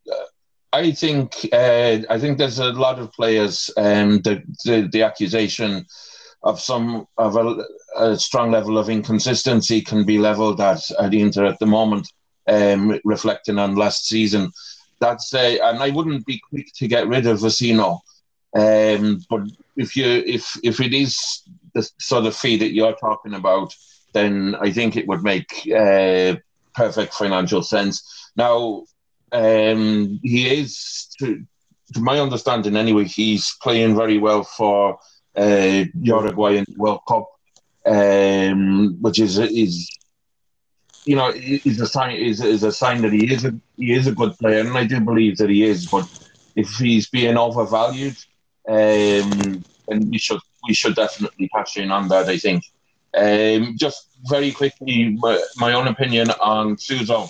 I 0.74 0.92
think. 0.92 1.48
Uh, 1.54 2.00
I 2.10 2.20
think 2.20 2.38
there's 2.38 2.60
a 2.60 2.74
lot 2.74 3.00
of 3.00 3.14
players. 3.14 3.72
Um, 3.78 4.20
the, 4.22 4.44
the 4.66 4.90
the 4.92 5.04
accusation 5.04 5.86
of 6.44 6.60
some 6.60 7.08
of 7.18 7.38
a, 7.38 7.64
a 7.96 8.18
strong 8.18 8.52
level 8.52 8.78
of 8.78 8.90
inconsistency 8.90 9.82
can 9.82 10.06
be 10.06 10.18
levelled 10.18 10.60
at 10.60 10.82
at 11.00 11.14
Inter 11.14 11.46
at 11.46 11.60
the 11.60 11.66
moment 11.66 12.12
um, 12.48 13.00
reflecting 13.04 13.58
on 13.58 13.76
last 13.76 14.08
season. 14.08 14.52
That's 15.00 15.34
uh, 15.34 15.58
and 15.64 15.80
I 15.80 15.90
wouldn't 15.90 16.26
be 16.26 16.40
quick 16.50 16.74
to 16.76 16.88
get 16.88 17.08
rid 17.08 17.28
of 17.28 17.40
Vecino. 17.40 18.00
Um, 18.56 19.22
but 19.30 19.42
if 19.76 19.96
you 19.96 20.06
if 20.06 20.58
if 20.64 20.80
it 20.80 20.94
is 20.94 21.44
the 21.74 21.88
sort 22.00 22.26
of 22.26 22.36
fee 22.36 22.58
that 22.58 22.74
you're 22.74 22.96
talking 22.96 23.36
about, 23.36 23.76
then 24.14 24.56
I 24.60 24.72
think 24.72 24.96
it 24.96 25.08
would 25.08 25.24
make 25.24 25.52
uh, 25.68 26.36
perfect 26.74 27.14
financial 27.14 27.62
sense. 27.62 28.32
Now, 28.36 28.84
um, 29.32 30.20
he 30.24 30.60
is, 30.60 31.10
to, 31.20 31.44
to, 31.94 32.00
my 32.00 32.20
understanding 32.20 32.76
anyway, 32.76 33.06
he's 33.06 33.56
playing 33.62 33.96
very 33.96 34.18
well 34.18 34.44
for 34.44 34.98
uh, 35.36 35.84
Uruguay 36.02 36.58
in 36.58 36.66
World 36.78 37.02
Cup, 37.08 37.28
um, 37.86 38.98
which 39.02 39.20
is 39.20 39.38
is 39.38 39.90
you 41.08 41.16
know, 41.16 41.32
is 41.34 41.80
a 41.80 41.88
sign 41.88 42.16
is, 42.16 42.42
is 42.42 42.64
a 42.64 42.72
sign 42.72 43.02
that 43.02 43.14
he 43.14 43.34
is 43.34 43.46
a 43.46 43.54
he 43.78 43.94
is 43.94 44.08
a 44.08 44.12
good 44.12 44.38
player, 44.38 44.60
and 44.60 44.78
I 44.78 44.86
do 44.86 45.00
believe 45.00 45.38
that 45.38 45.50
he 45.50 45.64
is. 45.64 45.88
But 45.88 46.08
if 46.56 46.70
he's 46.76 47.10
being 47.10 47.38
overvalued, 47.38 48.18
um, 48.68 49.64
then 49.88 50.10
we 50.12 50.18
should 50.18 50.42
we 50.68 50.74
should 50.74 50.96
definitely 50.96 51.48
cash 51.48 51.78
in 51.78 51.92
on 51.92 52.10
that. 52.10 52.28
I 52.28 52.38
think. 52.38 52.64
Um, 53.18 53.76
just 53.78 54.10
very 54.26 54.52
quickly, 54.52 55.18
my, 55.18 55.42
my 55.56 55.74
own 55.74 55.88
opinion 55.88 56.30
on 56.42 56.78
Suso. 56.78 57.30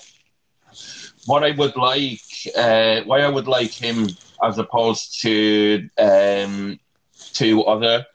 What 1.28 1.44
I 1.44 1.52
would 1.52 1.76
like, 1.76 2.22
uh, 2.58 3.02
why 3.06 3.22
I 3.22 3.30
would 3.30 3.48
like 3.48 3.72
him 3.72 4.08
as 4.44 4.58
opposed 4.58 5.22
to 5.22 5.88
um, 5.98 6.80
to 7.34 7.64
other 7.66 8.06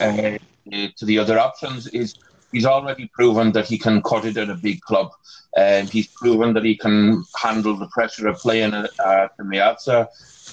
uh, 0.00 0.38
to 0.96 1.04
the 1.04 1.18
other 1.18 1.38
options 1.38 1.86
is 1.88 2.14
he's 2.52 2.66
already 2.66 3.10
proven 3.12 3.52
that 3.52 3.66
he 3.66 3.78
can 3.78 4.02
cut 4.02 4.24
it 4.24 4.36
at 4.36 4.50
a 4.50 4.54
big 4.54 4.80
club. 4.80 5.10
Um, 5.56 5.86
he's 5.86 6.08
proven 6.08 6.52
that 6.54 6.64
he 6.64 6.76
can 6.76 7.24
handle 7.40 7.76
the 7.76 7.88
pressure 7.88 8.28
of 8.28 8.38
playing 8.38 8.74
at, 8.74 8.90
at 9.00 9.36
the 9.36 9.44
Meazza. 9.44 10.06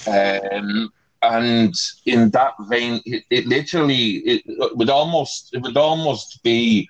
Um, 0.08 0.92
and 1.22 1.74
in 2.06 2.30
that 2.32 2.54
vein, 2.62 3.02
it, 3.06 3.24
it 3.30 3.46
literally 3.48 4.18
it 4.26 4.44
would 4.76 4.90
almost 4.90 5.54
it 5.54 5.62
would 5.62 5.78
almost 5.78 6.44
be 6.44 6.90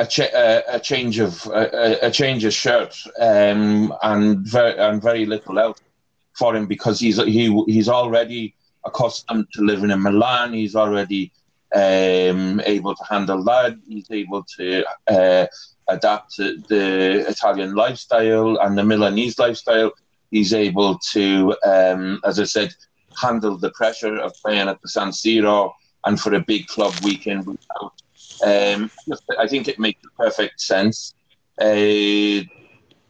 a, 0.00 0.06
ch- 0.06 0.20
a, 0.20 0.62
a 0.76 0.80
change 0.80 1.18
of 1.18 1.46
a, 1.46 2.06
a, 2.06 2.10
change 2.10 2.44
of 2.44 2.52
shirt 2.52 2.96
um, 3.20 3.94
and 4.02 4.38
very 4.40 4.76
and 4.78 5.02
very 5.02 5.26
little 5.26 5.58
else 5.58 5.80
for 6.34 6.56
him 6.56 6.66
because 6.66 6.98
he's 6.98 7.22
he 7.24 7.62
he's 7.66 7.88
already 7.88 8.54
accustomed 8.84 9.46
to 9.52 9.62
living 9.62 9.90
in 9.90 10.02
Milan. 10.02 10.54
He's 10.54 10.74
already 10.74 11.30
um, 11.74 12.60
able 12.64 12.94
to 12.94 13.04
handle 13.04 13.42
that. 13.44 13.76
He's 13.88 14.10
able 14.10 14.44
to 14.58 14.84
uh, 15.08 15.46
adapt 15.88 16.34
to 16.36 16.58
the 16.68 17.24
Italian 17.28 17.74
lifestyle 17.74 18.58
and 18.58 18.76
the 18.76 18.82
Milanese 18.82 19.38
lifestyle. 19.38 19.92
He's 20.30 20.54
able 20.54 20.98
to, 21.12 21.56
um, 21.64 22.20
as 22.24 22.38
I 22.40 22.44
said, 22.44 22.74
handle 23.20 23.58
the 23.58 23.70
pressure 23.70 24.16
of 24.16 24.34
playing 24.42 24.68
at 24.68 24.80
the 24.80 24.88
San 24.88 25.08
Siro 25.08 25.72
and 26.04 26.18
for 26.20 26.34
a 26.34 26.40
big 26.40 26.66
club 26.66 26.94
week 27.04 27.26
in, 27.26 27.44
week 27.44 27.60
out. 27.80 27.92
Um, 28.44 28.90
I 29.38 29.46
think 29.46 29.68
it 29.68 29.78
makes 29.78 30.00
perfect 30.16 30.60
sense. 30.60 31.14
Uh, 31.60 32.42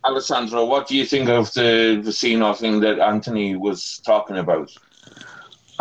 Alessandro, 0.04 0.64
what 0.64 0.88
do 0.88 0.97
you 0.97 1.07
think 1.07 1.28
of 1.28 1.52
the 1.54 2.02
Vecino 2.04 2.57
thing 2.57 2.81
that 2.81 2.99
Anthony 2.99 3.54
was 3.57 4.02
talking 4.04 4.38
about? 4.38 4.71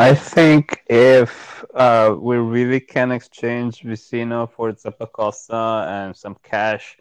I 0.01 0.15
think 0.15 0.81
if 0.87 1.63
uh, 1.75 2.15
we 2.19 2.37
really 2.37 2.79
can 2.79 3.11
exchange 3.11 3.81
Vecino 3.81 4.49
for 4.51 4.71
Zappacosta 4.73 5.87
and 5.87 6.15
some 6.15 6.37
cash, 6.43 6.97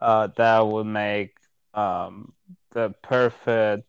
uh, 0.00 0.28
that 0.36 0.60
would 0.66 0.86
make 0.86 1.36
um, 1.74 2.32
the 2.72 2.94
perfect 3.02 3.84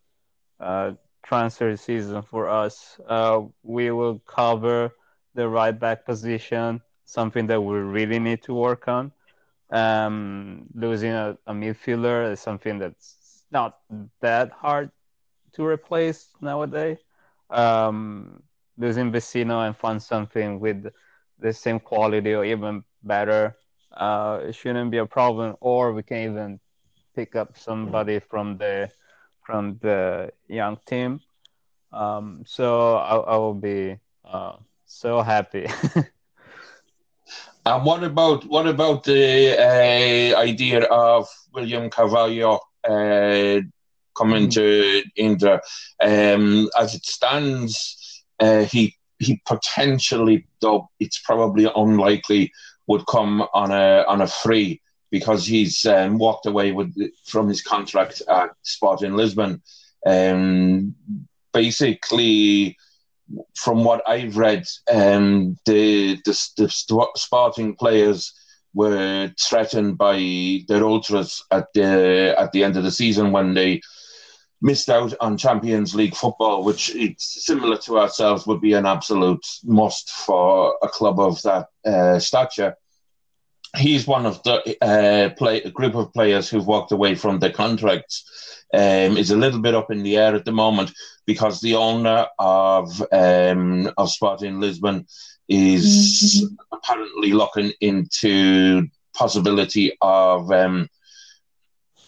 uh, 0.60 0.92
transfer 1.24 1.76
season 1.78 2.22
for 2.22 2.50
us. 2.50 3.00
Uh, 3.08 3.42
we 3.64 3.92
will 3.92 4.20
cover 4.20 4.92
the 5.36 5.48
right 5.48 5.78
back 5.80 6.06
position, 6.06 6.82
something 7.06 7.48
that 7.48 7.62
we 7.62 7.78
really 7.80 8.20
need 8.20 8.42
to 8.44 8.54
work 8.54 8.88
on. 8.88 9.12
Um, 9.72 10.68
losing 10.74 11.12
a, 11.12 11.38
a 11.48 11.54
midfielder 11.54 12.32
is 12.32 12.40
something 12.40 12.80
that's 12.80 13.44
not 13.52 13.78
that 14.22 14.52
hard 14.52 14.92
to 15.54 15.66
replace 15.66 16.36
nowadays. 16.42 17.00
Um, 17.50 18.44
losing 18.80 19.12
Vecino 19.12 19.68
and 19.68 19.78
find 19.78 20.02
something 20.02 20.60
with 20.60 20.88
the 21.40 21.54
same 21.54 21.80
quality 21.80 22.34
or 22.34 22.46
even 22.46 22.84
better, 23.04 23.58
uh, 23.94 24.40
it 24.48 24.56
shouldn't 24.56 24.92
be 24.92 25.00
a 25.00 25.06
problem. 25.06 25.58
Or 25.62 25.94
we 25.94 26.04
can 26.04 26.18
even 26.32 26.60
pick 27.16 27.36
up 27.36 27.58
somebody 27.58 28.20
from 28.20 28.58
the 28.58 28.92
from 29.46 29.80
the 29.82 30.32
young 30.48 30.78
team. 30.88 31.22
Um, 31.94 32.44
so 32.48 32.98
I, 32.98 33.18
I 33.18 33.38
will 33.38 33.56
be 33.56 34.00
Uh, 34.26 34.58
so 34.86 35.22
happy. 35.22 35.68
and 37.66 37.86
what 37.86 38.04
about 38.04 38.46
what 38.46 38.68
about 38.68 39.04
the 39.04 39.56
uh, 39.58 40.40
idea 40.40 40.84
of 40.84 41.28
William 41.54 41.90
Carvalho 41.90 42.60
uh, 42.88 43.60
coming 44.16 44.48
mm. 44.48 44.54
to 44.54 45.04
Inter? 45.16 45.62
Um, 46.02 46.70
as 46.80 46.96
it 46.96 47.06
stands, 47.06 47.98
uh, 48.40 48.64
he 48.64 48.96
he 49.20 49.42
potentially, 49.46 50.46
though 50.62 50.90
it's 51.00 51.20
probably 51.20 51.70
unlikely, 51.76 52.52
would 52.88 53.06
come 53.06 53.46
on 53.54 53.72
a 53.72 54.04
on 54.08 54.22
a 54.22 54.28
free 54.28 54.82
because 55.12 55.46
he's 55.46 55.86
um, 55.86 56.18
walked 56.18 56.46
away 56.46 56.72
with 56.72 56.96
from 57.26 57.48
his 57.48 57.62
contract 57.62 58.22
at 58.30 58.52
Sporting 58.64 59.16
Lisbon. 59.16 59.62
Um, 60.06 60.96
basically, 61.52 62.78
from 63.56 63.84
what 63.84 64.08
I've 64.08 64.38
read, 64.38 64.66
um, 64.92 65.58
the, 65.66 66.16
the, 66.26 66.32
the 66.58 67.08
Sporting 67.16 67.76
players 67.76 68.34
were 68.74 69.32
threatened 69.40 69.98
by 69.98 70.62
their 70.68 70.84
ultras 70.84 71.44
at 71.52 71.68
the 71.74 72.36
at 72.38 72.52
the 72.52 72.64
end 72.64 72.78
of 72.78 72.84
the 72.84 72.92
season 72.92 73.32
when 73.32 73.56
they 73.56 73.82
missed 74.62 74.90
out 74.90 75.14
on 75.22 75.38
Champions 75.38 75.96
League 75.96 76.16
football, 76.16 76.64
which 76.64 76.94
it's 76.96 77.46
similar 77.46 77.78
to 77.78 78.00
ourselves 78.00 78.46
would 78.46 78.62
be 78.62 78.74
an 78.74 78.86
absolute 78.86 79.46
must 79.64 80.10
for 80.10 80.78
a 80.82 80.88
club 80.88 81.20
of 81.20 81.42
that 81.44 81.68
uh, 81.86 82.20
stature 82.20 82.76
he's 83.78 84.08
one 84.08 84.26
of 84.26 84.42
the 84.44 84.78
uh, 84.82 85.30
play 85.36 85.62
a 85.62 85.70
group 85.70 85.96
of 85.96 86.14
players 86.14 86.50
who've 86.50 86.66
walked 86.66 86.92
away 86.92 87.16
from 87.16 87.40
the 87.40 87.50
contracts. 87.50 88.26
Um, 88.72 89.18
is 89.18 89.32
a 89.32 89.38
little 89.38 89.60
bit 89.60 89.74
up 89.74 89.90
in 89.90 90.04
the 90.04 90.18
air 90.18 90.36
at 90.36 90.46
the 90.46 90.52
moment 90.52 90.92
because 91.26 91.60
the 91.60 91.74
owner 91.74 92.28
of 92.38 93.04
um, 93.12 93.92
of 93.98 94.12
Sporting 94.12 94.60
Lisbon 94.60 95.08
is 95.48 96.46
mm-hmm. 96.46 96.56
apparently 96.72 97.32
looking 97.32 97.72
into 97.82 98.88
possibility 99.16 99.98
of 100.02 100.52
um, 100.52 100.88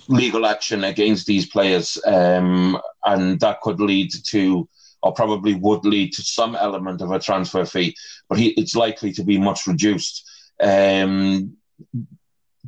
legal 0.08 0.46
action 0.46 0.84
against 0.84 1.26
these 1.26 1.46
players, 1.46 2.00
um, 2.06 2.80
and 3.06 3.40
that 3.40 3.62
could 3.62 3.80
lead 3.80 4.12
to, 4.28 4.68
or 5.04 5.14
probably 5.14 5.54
would 5.54 5.86
lead 5.86 6.14
to 6.14 6.22
some 6.22 6.56
element 6.56 7.02
of 7.02 7.12
a 7.12 7.20
transfer 7.20 7.66
fee, 7.66 7.96
but 8.30 8.38
he, 8.38 8.50
it's 8.50 8.76
likely 8.76 9.12
to 9.14 9.24
be 9.24 9.38
much 9.38 9.68
reduced. 9.68 10.30
Um, 10.62 11.58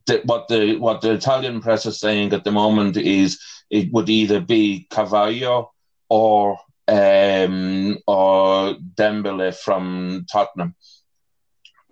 the, 0.05 0.21
what 0.25 0.47
the 0.47 0.75
what 0.77 1.01
the 1.01 1.13
Italian 1.13 1.61
press 1.61 1.85
is 1.85 1.99
saying 1.99 2.33
at 2.33 2.43
the 2.43 2.51
moment 2.51 2.97
is 2.97 3.39
it 3.69 3.91
would 3.93 4.09
either 4.09 4.41
be 4.41 4.87
Carvalho 4.89 5.71
or 6.09 6.57
um, 6.87 7.97
or 8.07 8.75
Dembele 8.95 9.55
from 9.55 10.25
Tottenham. 10.31 10.75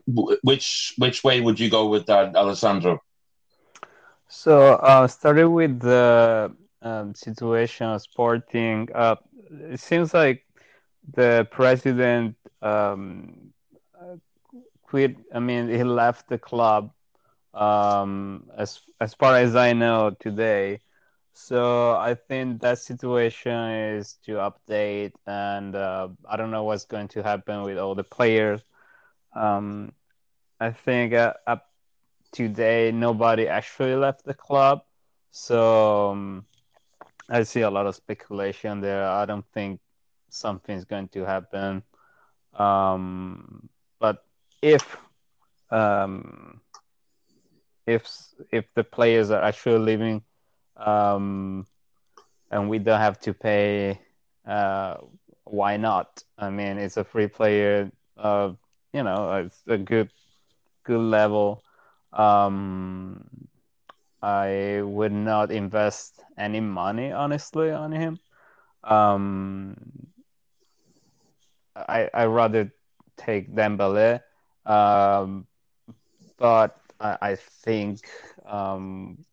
Which 0.07 0.93
which 0.97 1.23
way 1.23 1.39
would 1.39 1.59
you 1.59 1.69
go 1.69 1.87
with 1.87 2.07
that, 2.07 2.35
Alessandro? 2.35 3.01
So, 4.31 4.75
uh, 4.75 5.07
starting 5.07 5.53
with 5.53 5.81
the 5.81 6.55
um, 6.81 7.15
situation 7.15 7.87
of 7.87 8.01
Sporting, 8.01 8.89
uh, 8.95 9.17
it 9.71 9.79
seems 9.79 10.13
like 10.13 10.45
the 11.13 11.47
president 11.51 12.37
um, 12.61 13.53
quit. 14.83 15.17
I 15.33 15.39
mean, 15.39 15.69
he 15.69 15.83
left 15.83 16.29
the 16.29 16.39
club. 16.39 16.91
Um, 17.53 18.49
as 18.57 18.81
as 19.01 19.13
far 19.15 19.37
as 19.37 19.55
I 19.55 19.73
know 19.73 20.11
today. 20.19 20.81
So 21.33 21.93
I 21.95 22.15
think 22.15 22.61
that 22.61 22.79
situation 22.79 23.53
is 23.97 24.17
to 24.25 24.33
update, 24.33 25.13
and 25.27 25.75
uh, 25.75 26.09
I 26.29 26.37
don't 26.37 26.51
know 26.51 26.63
what's 26.65 26.85
going 26.85 27.09
to 27.09 27.23
happen 27.23 27.63
with 27.63 27.77
all 27.77 27.95
the 27.95 28.03
players. 28.03 28.61
Um, 29.35 29.93
I 30.59 30.71
think 30.71 31.13
uh, 31.13 31.33
today 32.31 32.91
nobody 32.91 33.47
actually 33.47 33.95
left 33.95 34.25
the 34.25 34.33
club, 34.33 34.81
so 35.31 36.11
um, 36.11 36.45
I 37.29 37.43
see 37.43 37.61
a 37.61 37.69
lot 37.69 37.87
of 37.87 37.95
speculation 37.95 38.81
there. 38.81 39.05
I 39.07 39.25
don't 39.25 39.45
think 39.53 39.79
something's 40.29 40.85
going 40.85 41.09
to 41.09 41.25
happen. 41.25 41.83
Um, 42.53 43.69
but 43.99 44.23
if 44.61 44.97
um, 45.71 46.61
if 47.85 48.07
if 48.51 48.65
the 48.75 48.83
players 48.83 49.31
are 49.31 49.41
actually 49.41 49.79
leaving 49.79 50.21
um, 50.77 51.65
and 52.51 52.69
we 52.69 52.79
don't 52.79 52.99
have 52.99 53.19
to 53.21 53.33
pay 53.33 53.99
uh, 54.47 54.97
why 55.45 55.77
not 55.77 56.23
i 56.37 56.49
mean 56.49 56.77
it's 56.77 56.97
a 56.97 57.03
free 57.03 57.27
player 57.27 57.91
uh, 58.17 58.51
you 58.93 59.03
know 59.03 59.33
it's 59.33 59.61
a 59.67 59.77
good 59.77 60.09
good 60.83 60.99
level 60.99 61.63
um, 62.13 63.23
i 64.21 64.81
would 64.83 65.11
not 65.11 65.51
invest 65.51 66.19
any 66.37 66.59
money 66.59 67.11
honestly 67.11 67.71
on 67.71 67.91
him 67.91 68.19
um, 68.83 69.77
I 71.75 72.09
I 72.13 72.25
rather 72.25 72.71
take 73.17 73.53
Dembele 73.53 74.21
um, 74.65 75.47
but 76.37 76.77
I, 76.99 77.17
I 77.21 77.35
think 77.35 78.09
um, 78.45 79.25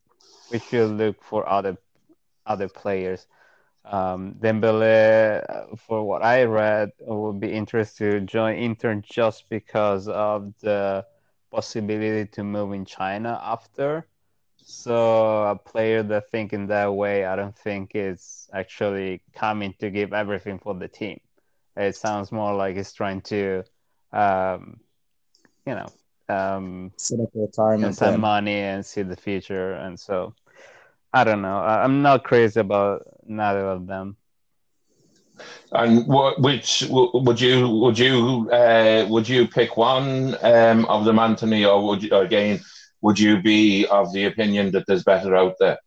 we 0.50 0.58
should 0.58 0.90
look 0.90 1.22
for 1.22 1.48
other 1.48 1.76
other 2.46 2.68
players. 2.68 3.26
Um, 3.84 4.34
Dembele, 4.40 5.78
for 5.78 6.04
what 6.04 6.22
I 6.22 6.44
read, 6.44 6.92
would 7.00 7.40
be 7.40 7.52
interested 7.52 8.12
to 8.12 8.20
join 8.20 8.56
Inter 8.56 8.96
just 8.96 9.48
because 9.50 10.08
of 10.08 10.52
the 10.60 11.04
possibility 11.50 12.28
to 12.32 12.44
move 12.44 12.72
in 12.72 12.84
China 12.84 13.40
after. 13.42 14.06
So 14.56 15.44
a 15.44 15.56
player 15.56 16.02
that 16.02 16.30
think 16.30 16.52
in 16.52 16.66
that 16.66 16.94
way, 16.94 17.24
I 17.24 17.36
don't 17.36 17.56
think 17.56 17.92
is 17.94 18.48
actually 18.52 19.22
coming 19.34 19.74
to 19.78 19.90
give 19.90 20.12
everything 20.12 20.58
for 20.58 20.74
the 20.74 20.88
team. 20.88 21.20
It 21.76 21.96
sounds 21.96 22.30
more 22.32 22.54
like 22.54 22.76
he's 22.76 22.92
trying 22.92 23.22
to 23.22 23.64
um, 24.12 24.80
you 25.66 25.74
know, 25.74 26.34
um, 26.34 26.92
set 26.96 27.20
up 27.20 27.34
a 27.34 27.40
retirement, 27.40 27.96
some 27.96 28.20
money, 28.20 28.56
and 28.56 28.84
see 28.84 29.02
the 29.02 29.16
future. 29.16 29.74
And 29.74 29.98
so, 29.98 30.34
I 31.12 31.24
don't 31.24 31.42
know. 31.42 31.58
I'm 31.58 32.02
not 32.02 32.24
crazy 32.24 32.60
about 32.60 33.06
neither 33.26 33.66
of 33.66 33.86
them. 33.86 34.16
And 35.72 36.06
what, 36.06 36.40
which 36.40 36.84
would 36.88 37.40
you 37.40 37.68
would 37.68 37.98
you 37.98 38.50
uh, 38.50 39.06
would 39.08 39.28
you 39.28 39.46
pick 39.46 39.76
one 39.76 40.36
um, 40.42 40.84
of 40.86 41.04
them, 41.04 41.18
Anthony, 41.18 41.64
or 41.64 41.86
would 41.86 42.02
you 42.02 42.14
again 42.16 42.60
would 43.00 43.18
you 43.18 43.40
be 43.40 43.86
of 43.86 44.12
the 44.12 44.24
opinion 44.24 44.72
that 44.72 44.84
there's 44.86 45.04
better 45.04 45.36
out 45.36 45.54
there? 45.60 45.78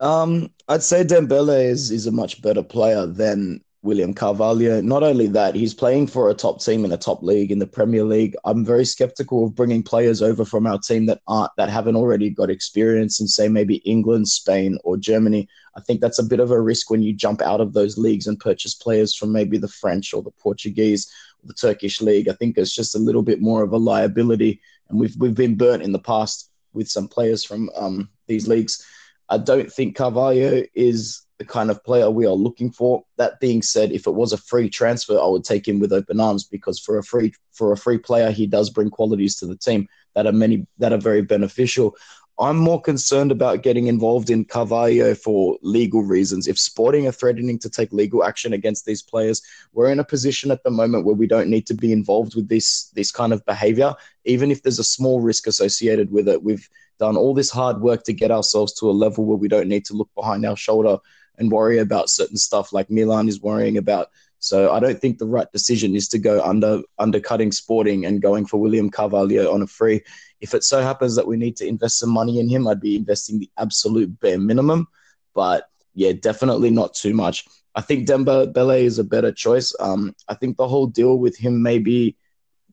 Um, 0.00 0.52
I'd 0.68 0.82
say 0.82 1.04
Dembele 1.04 1.64
is 1.64 1.90
is 1.90 2.06
a 2.06 2.12
much 2.12 2.42
better 2.42 2.62
player 2.62 3.06
than 3.06 3.62
William 3.82 4.12
Carvalho. 4.12 4.80
Not 4.80 5.02
only 5.04 5.28
that, 5.28 5.54
he's 5.54 5.72
playing 5.72 6.08
for 6.08 6.30
a 6.30 6.34
top 6.34 6.60
team 6.60 6.84
in 6.84 6.90
a 6.90 6.96
top 6.96 7.22
league 7.22 7.52
in 7.52 7.60
the 7.60 7.66
Premier 7.66 8.02
League. 8.02 8.34
I'm 8.44 8.64
very 8.64 8.84
skeptical 8.84 9.46
of 9.46 9.54
bringing 9.54 9.84
players 9.84 10.20
over 10.20 10.44
from 10.44 10.66
our 10.66 10.78
team 10.78 11.06
that 11.06 11.20
aren't 11.28 11.52
that 11.56 11.70
haven't 11.70 11.94
already 11.94 12.30
got 12.30 12.50
experience 12.50 13.20
in 13.20 13.28
say 13.28 13.48
maybe 13.48 13.76
England, 13.76 14.28
Spain, 14.28 14.78
or 14.82 14.96
Germany. 14.96 15.48
I 15.76 15.80
think 15.80 16.00
that's 16.00 16.18
a 16.18 16.24
bit 16.24 16.40
of 16.40 16.50
a 16.50 16.60
risk 16.60 16.90
when 16.90 17.02
you 17.02 17.12
jump 17.12 17.40
out 17.40 17.60
of 17.60 17.72
those 17.72 17.96
leagues 17.96 18.26
and 18.26 18.40
purchase 18.40 18.74
players 18.74 19.14
from 19.14 19.32
maybe 19.32 19.58
the 19.58 19.68
French 19.68 20.12
or 20.12 20.22
the 20.22 20.32
Portuguese 20.32 21.08
or 21.42 21.46
the 21.46 21.54
Turkish 21.54 22.00
league. 22.00 22.28
I 22.28 22.32
think 22.32 22.58
it's 22.58 22.74
just 22.74 22.96
a 22.96 23.00
little 23.00 23.22
bit 23.22 23.40
more 23.40 23.62
of 23.62 23.72
a 23.72 23.78
liability, 23.78 24.60
and 24.88 24.98
we've 24.98 25.16
we've 25.16 25.36
been 25.36 25.56
burnt 25.56 25.84
in 25.84 25.92
the 25.92 26.00
past 26.00 26.50
with 26.72 26.88
some 26.88 27.06
players 27.06 27.44
from 27.44 27.70
um, 27.76 28.10
these 28.26 28.48
leagues. 28.48 28.84
I 29.28 29.38
don't 29.38 29.70
think 29.70 29.94
Carvalho 29.94 30.64
is 30.74 31.22
the 31.38 31.44
kind 31.44 31.70
of 31.70 31.82
player 31.84 32.10
we 32.10 32.26
are 32.26 32.34
looking 32.34 32.70
for. 32.70 33.04
That 33.16 33.40
being 33.40 33.62
said, 33.62 33.92
if 33.92 34.06
it 34.06 34.14
was 34.14 34.32
a 34.32 34.38
free 34.38 34.68
transfer, 34.68 35.18
I 35.18 35.26
would 35.26 35.44
take 35.44 35.66
him 35.66 35.78
with 35.78 35.92
open 35.92 36.20
arms 36.20 36.44
because 36.44 36.78
for 36.78 36.98
a 36.98 37.02
free 37.02 37.32
for 37.52 37.72
a 37.72 37.76
free 37.76 37.98
player, 37.98 38.30
he 38.30 38.46
does 38.46 38.70
bring 38.70 38.90
qualities 38.90 39.36
to 39.36 39.46
the 39.46 39.56
team 39.56 39.88
that 40.14 40.26
are 40.26 40.32
many 40.32 40.66
that 40.78 40.92
are 40.92 40.98
very 40.98 41.22
beneficial. 41.22 41.96
I'm 42.40 42.56
more 42.56 42.80
concerned 42.80 43.32
about 43.32 43.64
getting 43.64 43.88
involved 43.88 44.30
in 44.30 44.44
Carvalho 44.44 45.12
for 45.14 45.58
legal 45.62 46.02
reasons. 46.02 46.46
If 46.46 46.56
Sporting 46.56 47.08
are 47.08 47.12
threatening 47.12 47.58
to 47.58 47.68
take 47.68 47.92
legal 47.92 48.22
action 48.22 48.52
against 48.52 48.86
these 48.86 49.02
players, 49.02 49.42
we're 49.72 49.90
in 49.90 49.98
a 49.98 50.04
position 50.04 50.52
at 50.52 50.62
the 50.62 50.70
moment 50.70 51.04
where 51.04 51.16
we 51.16 51.26
don't 51.26 51.50
need 51.50 51.66
to 51.66 51.74
be 51.74 51.90
involved 51.92 52.36
with 52.36 52.48
this 52.48 52.90
this 52.94 53.10
kind 53.10 53.32
of 53.32 53.44
behavior, 53.44 53.94
even 54.24 54.50
if 54.50 54.62
there's 54.62 54.78
a 54.78 54.84
small 54.84 55.20
risk 55.20 55.46
associated 55.46 56.12
with 56.12 56.28
it. 56.28 56.42
We've 56.42 56.68
done 56.98 57.16
all 57.16 57.34
this 57.34 57.50
hard 57.50 57.80
work 57.80 58.02
to 58.04 58.12
get 58.12 58.30
ourselves 58.30 58.72
to 58.74 58.90
a 58.90 58.92
level 58.92 59.24
where 59.24 59.36
we 59.36 59.48
don't 59.48 59.68
need 59.68 59.84
to 59.86 59.94
look 59.94 60.10
behind 60.16 60.44
our 60.44 60.56
shoulder 60.56 60.98
and 61.38 61.50
worry 61.50 61.78
about 61.78 62.10
certain 62.10 62.36
stuff 62.36 62.72
like 62.72 62.90
Milan 62.90 63.28
is 63.28 63.40
worrying 63.40 63.78
about. 63.78 64.08
So 64.40 64.72
I 64.72 64.78
don't 64.78 65.00
think 65.00 65.18
the 65.18 65.26
right 65.26 65.50
decision 65.50 65.96
is 65.96 66.08
to 66.10 66.18
go 66.18 66.42
under 66.42 66.82
undercutting 66.98 67.52
Sporting 67.52 68.06
and 68.06 68.22
going 68.22 68.46
for 68.46 68.60
William 68.60 68.90
Carvalho 68.90 69.52
on 69.52 69.62
a 69.62 69.66
free. 69.66 70.02
If 70.40 70.54
it 70.54 70.62
so 70.62 70.80
happens 70.80 71.16
that 71.16 71.26
we 71.26 71.36
need 71.36 71.56
to 71.56 71.66
invest 71.66 71.98
some 71.98 72.10
money 72.10 72.38
in 72.38 72.48
him, 72.48 72.68
I'd 72.68 72.80
be 72.80 72.96
investing 72.96 73.38
the 73.38 73.50
absolute 73.58 74.20
bare 74.20 74.38
minimum. 74.38 74.86
But 75.34 75.68
yeah, 75.94 76.12
definitely 76.12 76.70
not 76.70 76.94
too 76.94 77.14
much. 77.14 77.46
I 77.74 77.80
think 77.80 78.08
Dembele 78.08 78.82
is 78.82 78.98
a 78.98 79.04
better 79.04 79.32
choice. 79.32 79.74
Um, 79.80 80.14
I 80.28 80.34
think 80.34 80.56
the 80.56 80.68
whole 80.68 80.86
deal 80.86 81.18
with 81.18 81.36
him 81.36 81.62
maybe 81.62 82.16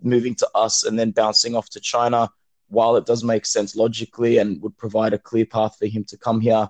moving 0.02 0.36
to 0.36 0.50
us 0.54 0.84
and 0.84 0.98
then 0.98 1.12
bouncing 1.12 1.56
off 1.56 1.70
to 1.70 1.80
China, 1.80 2.30
while 2.70 2.96
it 2.96 3.06
does 3.06 3.24
make 3.24 3.46
sense 3.46 3.76
logically 3.76 4.38
and 4.38 4.62
would 4.62 4.78
provide 4.78 5.14
a 5.14 5.20
clear 5.20 5.46
path 5.46 5.78
for 5.78 5.86
him 5.86 6.04
to 6.06 6.18
come 6.18 6.40
here, 6.40 6.70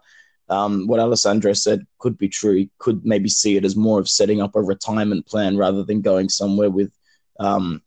um, 0.50 0.88
what 0.88 1.00
Alessandro 1.00 1.54
said 1.54 1.86
could 2.00 2.18
be 2.18 2.30
true. 2.30 2.68
Could 2.78 3.06
maybe 3.06 3.30
see 3.30 3.58
it 3.58 3.66
as 3.66 3.76
more 3.76 4.00
of 4.00 4.10
setting 4.10 4.42
up 4.42 4.56
a 4.56 4.62
retirement 4.62 5.26
plan 5.26 5.58
rather 5.58 5.84
than 5.84 6.02
going 6.02 6.30
somewhere 6.30 6.70
with 6.70 6.92
um, 7.40 7.82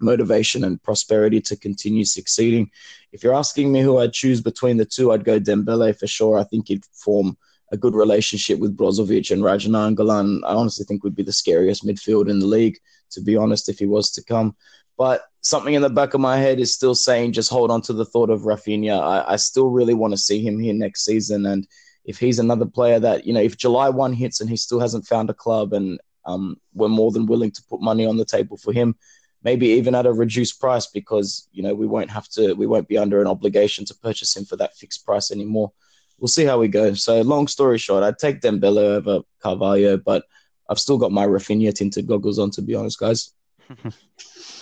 motivation 0.00 0.64
and 0.64 0.82
prosperity 0.82 1.40
to 1.42 1.56
continue 1.56 2.04
succeeding. 2.04 2.70
If 3.12 3.22
you're 3.22 3.34
asking 3.34 3.70
me 3.70 3.80
who 3.82 3.98
I'd 3.98 4.12
choose 4.12 4.40
between 4.40 4.76
the 4.76 4.84
two, 4.84 5.12
I'd 5.12 5.24
go 5.24 5.38
Dembele 5.38 5.98
for 5.98 6.06
sure. 6.06 6.38
I 6.38 6.44
think 6.44 6.68
he'd 6.68 6.84
form 6.92 7.36
a 7.72 7.76
good 7.76 7.94
relationship 7.94 8.58
with 8.58 8.76
Brozovic 8.76 9.30
and 9.30 9.42
Radja 9.42 9.68
Nainggolan. 9.68 10.40
I 10.44 10.54
honestly 10.54 10.84
think 10.84 11.04
would 11.04 11.14
be 11.14 11.22
the 11.22 11.32
scariest 11.32 11.86
midfield 11.86 12.28
in 12.28 12.40
the 12.40 12.46
league, 12.46 12.78
to 13.10 13.20
be 13.20 13.36
honest, 13.36 13.68
if 13.68 13.78
he 13.78 13.86
was 13.86 14.10
to 14.12 14.24
come. 14.24 14.56
But 14.96 15.22
something 15.40 15.74
in 15.74 15.82
the 15.82 15.88
back 15.88 16.14
of 16.14 16.20
my 16.20 16.36
head 16.36 16.60
is 16.60 16.74
still 16.74 16.94
saying 16.94 17.32
just 17.32 17.50
hold 17.50 17.70
on 17.70 17.80
to 17.82 17.92
the 17.92 18.04
thought 18.04 18.28
of 18.28 18.42
Rafinha. 18.42 19.00
I, 19.00 19.32
I 19.32 19.36
still 19.36 19.70
really 19.70 19.94
want 19.94 20.12
to 20.12 20.18
see 20.18 20.44
him 20.44 20.58
here 20.58 20.74
next 20.74 21.04
season. 21.04 21.46
And 21.46 21.66
if 22.04 22.18
he's 22.18 22.38
another 22.38 22.66
player 22.66 22.98
that, 22.98 23.26
you 23.26 23.32
know, 23.32 23.40
if 23.40 23.56
July 23.56 23.88
1 23.88 24.12
hits 24.12 24.40
and 24.40 24.48
he 24.48 24.56
still 24.56 24.80
hasn't 24.80 25.06
found 25.06 25.30
a 25.30 25.34
club 25.34 25.72
and 25.72 26.00
um, 26.24 26.56
we're 26.74 26.88
more 26.88 27.10
than 27.10 27.26
willing 27.26 27.50
to 27.50 27.62
put 27.68 27.80
money 27.80 28.06
on 28.06 28.16
the 28.16 28.24
table 28.24 28.56
for 28.56 28.72
him, 28.72 28.96
maybe 29.42 29.68
even 29.68 29.94
at 29.94 30.06
a 30.06 30.12
reduced 30.12 30.60
price 30.60 30.86
because, 30.86 31.48
you 31.52 31.62
know, 31.62 31.74
we 31.74 31.86
won't 31.86 32.10
have 32.10 32.28
to, 32.30 32.54
we 32.54 32.66
won't 32.66 32.88
be 32.88 32.98
under 32.98 33.20
an 33.20 33.26
obligation 33.26 33.84
to 33.86 33.94
purchase 33.94 34.36
him 34.36 34.44
for 34.44 34.56
that 34.56 34.76
fixed 34.76 35.04
price 35.04 35.30
anymore. 35.30 35.72
We'll 36.18 36.28
see 36.28 36.44
how 36.44 36.58
we 36.58 36.68
go. 36.68 36.92
So, 36.92 37.22
long 37.22 37.46
story 37.48 37.78
short, 37.78 38.04
I'd 38.04 38.18
take 38.18 38.42
Dembele 38.42 38.76
over 38.76 39.20
Carvalho, 39.42 39.96
but 39.96 40.24
I've 40.68 40.78
still 40.78 40.98
got 40.98 41.12
my 41.12 41.26
Rafinha 41.26 41.74
tinted 41.74 42.06
goggles 42.06 42.38
on, 42.38 42.50
to 42.52 42.62
be 42.62 42.74
honest, 42.74 42.98
guys. 42.98 43.32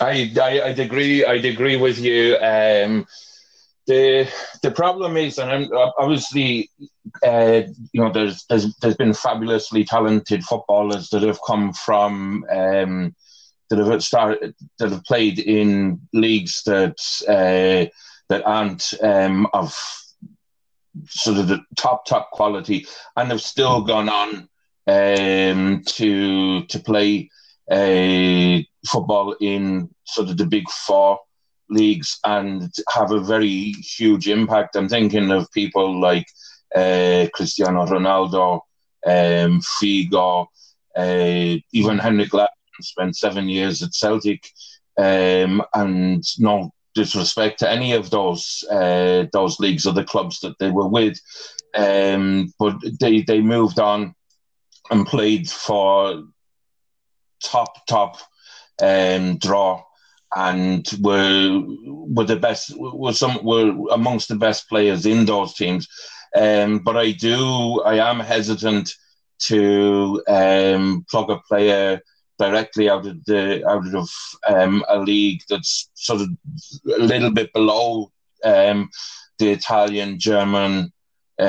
I, 0.01 0.31
I 0.41 0.61
I'd 0.67 0.79
agree. 0.79 1.25
I'd 1.25 1.45
agree 1.45 1.75
with 1.75 1.99
you. 1.99 2.37
Um, 2.37 3.05
the 3.89 4.31
the 4.61 4.69
problem 4.69 5.17
is, 5.17 5.39
and 5.39 5.67
obviously, 5.97 6.69
uh, 7.25 7.61
you 7.91 8.01
know, 8.01 8.11
there's 8.11 8.45
there's 8.45 8.75
there's 8.77 8.95
been 8.95 9.15
fabulously 9.15 9.83
talented 9.83 10.43
footballers 10.43 11.09
that 11.09 11.23
have 11.23 11.39
come 11.45 11.73
from 11.73 12.45
um, 12.51 13.15
that 13.69 13.79
have 13.79 14.03
started 14.03 14.53
that 14.77 14.91
have 14.91 15.03
played 15.05 15.39
in 15.39 15.99
leagues 16.13 16.61
that 16.63 16.97
uh, 17.27 17.89
that 18.29 18.45
aren't 18.45 18.93
um, 19.01 19.47
of 19.53 19.75
sort 21.07 21.37
of 21.37 21.47
the 21.47 21.59
top 21.75 22.05
top 22.05 22.29
quality, 22.29 22.85
and 23.17 23.31
have 23.31 23.41
still 23.41 23.81
gone 23.81 24.07
on 24.07 24.47
um, 24.85 25.81
to 25.87 26.63
to 26.65 26.79
play 26.79 27.27
uh, 27.71 28.59
football 28.87 29.35
in 29.41 29.89
sort 30.03 30.29
of 30.29 30.37
the 30.37 30.45
big 30.45 30.69
four 30.69 31.19
leagues 31.69 32.19
and 32.25 32.71
have 32.89 33.11
a 33.11 33.19
very 33.19 33.73
huge 33.97 34.27
impact. 34.27 34.75
I'm 34.75 34.89
thinking 34.89 35.31
of 35.31 35.51
people 35.51 35.99
like 35.99 36.27
uh, 36.75 37.27
Cristiano 37.33 37.85
Ronaldo, 37.85 38.61
um, 39.05 39.61
Figo, 39.61 40.47
uh, 40.97 41.57
even 41.71 41.99
Henrik 41.99 42.31
spent 42.81 43.15
seven 43.15 43.47
years 43.47 43.81
at 43.83 43.93
Celtic, 43.93 44.49
um, 44.97 45.63
and 45.73 46.23
no 46.39 46.71
disrespect 46.95 47.59
to 47.59 47.69
any 47.69 47.93
of 47.93 48.09
those 48.09 48.63
uh, 48.71 49.25
those 49.31 49.59
leagues 49.59 49.85
or 49.85 49.93
the 49.93 50.03
clubs 50.03 50.39
that 50.41 50.57
they 50.59 50.71
were 50.71 50.87
with, 50.87 51.19
um, 51.75 52.51
but 52.59 52.75
they 52.99 53.21
they 53.21 53.41
moved 53.41 53.79
on 53.79 54.13
and 54.91 55.05
played 55.05 55.49
for 55.49 56.23
top 57.43 57.85
top 57.87 58.17
um, 58.81 59.37
draw 59.37 59.81
and 60.35 60.87
were 61.01 61.63
were 61.87 62.23
the 62.23 62.35
best 62.35 62.73
were 62.77 63.13
some 63.13 63.43
were 63.43 63.73
amongst 63.91 64.29
the 64.29 64.35
best 64.35 64.69
players 64.69 65.05
in 65.05 65.25
those 65.25 65.53
teams. 65.53 65.87
Um, 66.35 66.79
but 66.79 66.95
I 66.97 67.11
do 67.11 67.81
I 67.81 67.95
am 68.09 68.19
hesitant 68.19 68.93
to 69.39 70.21
um, 70.27 71.05
plug 71.09 71.29
a 71.29 71.39
player 71.47 72.01
directly 72.37 72.89
out 72.89 73.05
of 73.05 73.23
the 73.25 73.67
out 73.67 73.93
of 73.93 74.09
um, 74.47 74.83
a 74.89 74.99
league 74.99 75.41
that's 75.49 75.89
sort 75.95 76.21
of 76.21 76.29
a 76.95 77.03
little 77.03 77.31
bit 77.31 77.51
below 77.53 78.11
um, 78.43 78.89
the 79.39 79.49
Italian, 79.49 80.19
German, 80.19 80.91
uh, 81.39 81.45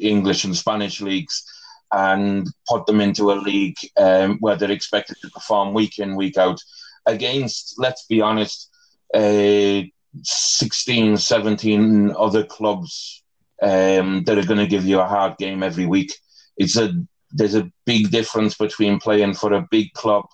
English, 0.00 0.44
and 0.44 0.56
Spanish 0.56 1.00
leagues, 1.00 1.44
and 1.92 2.46
put 2.68 2.86
them 2.86 3.00
into 3.00 3.32
a 3.32 3.34
league 3.34 3.76
um, 3.96 4.38
where 4.40 4.56
they're 4.56 4.70
expected 4.70 5.16
to 5.20 5.30
perform 5.30 5.74
week 5.74 5.98
in 5.98 6.16
week 6.16 6.38
out 6.38 6.60
against, 7.08 7.74
let's 7.78 8.06
be 8.06 8.20
honest, 8.20 8.70
uh, 9.14 9.82
16, 10.22 11.16
17 11.16 12.14
other 12.16 12.44
clubs 12.44 13.24
um, 13.62 14.22
that 14.24 14.38
are 14.38 14.46
going 14.46 14.60
to 14.60 14.66
give 14.66 14.84
you 14.84 15.00
a 15.00 15.06
hard 15.06 15.36
game 15.38 15.62
every 15.62 15.86
week. 15.86 16.14
It's 16.56 16.76
a 16.76 16.92
there's 17.30 17.54
a 17.54 17.70
big 17.84 18.10
difference 18.10 18.54
between 18.56 18.98
playing 19.00 19.34
for 19.34 19.52
a 19.52 19.66
big 19.70 19.92
club 19.92 20.24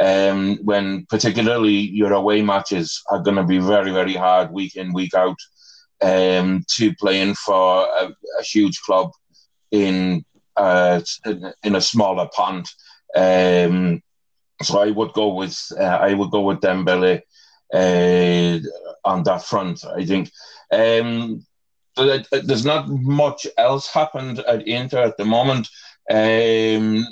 um, 0.00 0.58
when 0.62 1.06
particularly 1.06 1.72
your 1.72 2.12
away 2.12 2.42
matches 2.42 3.02
are 3.10 3.20
going 3.20 3.36
to 3.36 3.44
be 3.44 3.58
very 3.58 3.92
very 3.92 4.14
hard 4.14 4.50
week 4.50 4.76
in 4.76 4.92
week 4.92 5.14
out 5.14 5.38
um, 6.02 6.64
to 6.76 6.94
playing 6.96 7.34
for 7.34 7.86
a, 7.86 8.12
a 8.40 8.42
huge 8.42 8.80
club 8.82 9.10
in 9.70 10.24
uh, 10.56 11.00
in 11.62 11.74
a 11.74 11.80
smaller 11.80 12.28
pond. 12.34 12.66
Um, 13.16 14.02
so 14.62 14.80
I 14.80 14.90
would 14.90 15.12
go 15.12 15.34
with 15.34 15.56
uh, 15.78 15.82
I 15.82 16.14
would 16.14 16.30
go 16.30 16.42
with 16.42 16.60
Dembele 16.60 17.22
uh, 17.72 18.58
on 19.04 19.22
that 19.24 19.44
front. 19.44 19.84
I 19.84 20.04
think 20.04 20.30
um, 20.72 21.44
there's 21.96 22.64
not 22.64 22.88
much 22.88 23.46
else 23.58 23.88
happened 23.88 24.40
at 24.40 24.66
Inter 24.66 25.02
at 25.02 25.16
the 25.16 25.24
moment, 25.24 25.68
um, 26.10 27.06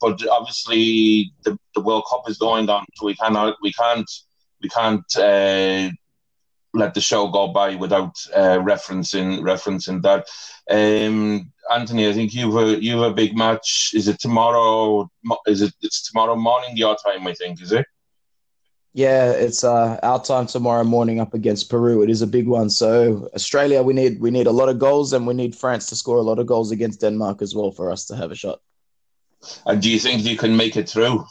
but 0.00 0.26
obviously 0.28 1.32
the, 1.44 1.58
the 1.74 1.80
World 1.80 2.04
Cup 2.10 2.28
is 2.28 2.38
going 2.38 2.68
on, 2.68 2.84
so 2.94 3.06
we 3.06 3.14
cannot 3.14 3.56
we 3.62 3.72
can't 3.72 4.10
we 4.62 4.68
can't 4.68 5.16
uh, 5.16 5.90
let 6.74 6.92
the 6.92 7.00
show 7.00 7.28
go 7.28 7.48
by 7.48 7.76
without 7.76 8.14
uh, 8.34 8.58
referencing 8.58 9.40
referencing 9.40 10.02
that. 10.02 10.26
Um, 10.70 11.52
Anthony, 11.72 12.08
I 12.08 12.12
think 12.12 12.34
you've 12.34 12.56
a 12.56 12.82
you've 12.82 13.02
a 13.02 13.12
big 13.12 13.36
match. 13.36 13.92
Is 13.94 14.08
it 14.08 14.20
tomorrow? 14.20 15.10
Is 15.46 15.62
it 15.62 15.72
it's 15.80 16.10
tomorrow 16.10 16.36
morning 16.36 16.76
your 16.76 16.96
time? 16.96 17.26
I 17.26 17.32
think 17.34 17.62
is 17.62 17.72
it. 17.72 17.86
Yeah, 18.92 19.32
it's 19.32 19.64
uh, 19.64 19.98
our 20.02 20.22
time 20.22 20.46
tomorrow 20.46 20.84
morning 20.84 21.18
up 21.18 21.34
against 21.34 21.68
Peru. 21.68 22.02
It 22.02 22.10
is 22.10 22.22
a 22.22 22.28
big 22.28 22.46
one. 22.46 22.70
So 22.70 23.28
Australia, 23.34 23.82
we 23.82 23.92
need 23.92 24.20
we 24.20 24.30
need 24.30 24.46
a 24.46 24.52
lot 24.52 24.68
of 24.68 24.78
goals, 24.78 25.12
and 25.12 25.26
we 25.26 25.34
need 25.34 25.54
France 25.54 25.86
to 25.86 25.96
score 25.96 26.18
a 26.18 26.22
lot 26.22 26.38
of 26.38 26.46
goals 26.46 26.70
against 26.70 27.00
Denmark 27.00 27.42
as 27.42 27.54
well 27.54 27.72
for 27.72 27.90
us 27.90 28.04
to 28.06 28.16
have 28.16 28.30
a 28.30 28.36
shot. 28.36 28.60
And 29.66 29.82
do 29.82 29.90
you 29.90 29.98
think 29.98 30.24
you 30.24 30.36
can 30.36 30.56
make 30.56 30.76
it 30.76 30.88
through? 30.88 31.24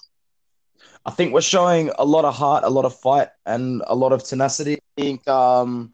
I 1.06 1.12
think 1.12 1.34
we're 1.34 1.42
showing 1.42 1.92
a 1.98 2.06
lot 2.06 2.24
of 2.24 2.34
heart, 2.34 2.64
a 2.64 2.70
lot 2.70 2.86
of 2.86 2.98
fight, 2.98 3.30
and 3.46 3.84
a 3.88 3.96
lot 3.96 4.14
of 4.14 4.24
tenacity. 4.24 4.76
I 4.76 5.02
think 5.02 5.28
um, 5.28 5.94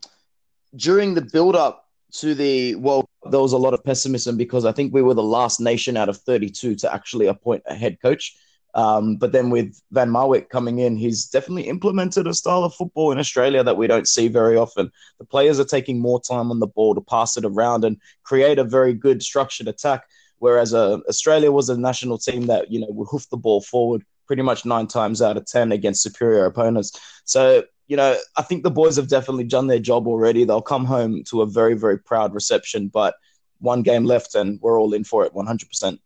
during 0.76 1.16
the 1.16 1.22
build 1.22 1.56
up 1.56 1.88
to 2.12 2.36
the 2.36 2.76
World 2.76 3.08
there 3.30 3.40
was 3.40 3.54
a 3.54 3.58
lot 3.58 3.74
of 3.74 3.84
pessimism 3.84 4.38
because 4.38 4.66
I 4.66 4.72
think 4.72 4.94
we 4.94 5.02
were 5.02 5.14
the 5.14 5.24
last 5.24 5.60
nation 5.60 5.98
out 5.98 6.10
of 6.10 6.18
32 6.18 6.76
to 6.76 6.94
actually 6.94 7.28
appoint 7.28 7.64
a 7.66 7.76
head 7.76 8.02
coach. 8.02 8.36
Um, 8.76 9.18
but 9.18 9.32
then 9.32 9.50
with 9.50 9.82
Van 9.92 10.10
Marwijk 10.10 10.50
coming 10.50 10.78
in, 10.78 10.96
he's 10.96 11.26
definitely 11.26 11.64
implemented 11.64 12.28
a 12.28 12.34
style 12.34 12.64
of 12.64 12.76
football 12.76 13.12
in 13.12 13.18
Australia 13.18 13.64
that 13.64 13.78
we 13.78 13.88
don't 13.88 14.08
see 14.08 14.28
very 14.28 14.58
often. 14.58 14.92
The 15.18 15.26
players 15.26 15.60
are 15.60 15.66
taking 15.66 16.00
more 16.00 16.22
time 16.22 16.52
on 16.52 16.60
the 16.60 16.68
ball 16.68 16.94
to 16.94 17.02
pass 17.02 17.36
it 17.36 17.46
around 17.46 17.84
and 17.84 17.98
create 18.24 18.60
a 18.60 18.64
very 18.64 18.94
good 18.94 19.24
structured 19.24 19.68
attack. 19.68 20.04
Whereas 20.38 20.74
uh, 20.74 21.00
Australia 21.10 21.52
was 21.52 21.70
a 21.70 21.78
national 21.78 22.20
team 22.20 22.46
that 22.46 22.72
you 22.72 22.80
know 22.80 22.88
would 22.90 23.08
hoof 23.10 23.28
the 23.30 23.38
ball 23.38 23.62
forward 23.62 24.06
pretty 24.30 24.44
much 24.44 24.64
nine 24.64 24.86
times 24.86 25.24
out 25.24 25.38
of 25.38 25.46
ten 25.48 25.72
against 25.72 26.04
superior 26.04 26.46
opponents. 26.46 26.92
So 27.26 27.64
you 27.88 27.98
know, 27.98 28.16
I 28.38 28.44
think 28.44 28.62
the 28.62 28.70
boys 28.70 28.96
have 28.98 29.08
definitely 29.08 29.46
done 29.46 29.66
their 29.66 29.80
job 29.80 30.06
already. 30.06 30.46
They'll 30.46 30.62
come 30.62 30.86
home 30.86 31.24
to 31.32 31.42
a 31.42 31.48
very, 31.48 31.74
very 31.74 31.98
proud 31.98 32.36
reception, 32.36 32.88
but 32.88 33.16
one 33.58 33.82
game 33.82 34.06
left 34.06 34.36
and 34.36 34.60
we're 34.62 34.80
all 34.80 34.94
in 34.94 35.04
for 35.04 35.26
it 35.26 35.34
100%. 35.34 35.98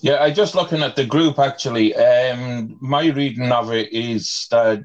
Yeah, 0.00 0.20
I 0.20 0.32
just 0.32 0.56
looking 0.56 0.82
at 0.82 0.96
the 0.96 1.06
group 1.06 1.38
actually. 1.38 1.94
Um, 1.94 2.78
my 2.80 3.06
reading 3.06 3.52
of 3.52 3.72
it 3.72 3.92
is 3.92 4.48
that 4.50 4.82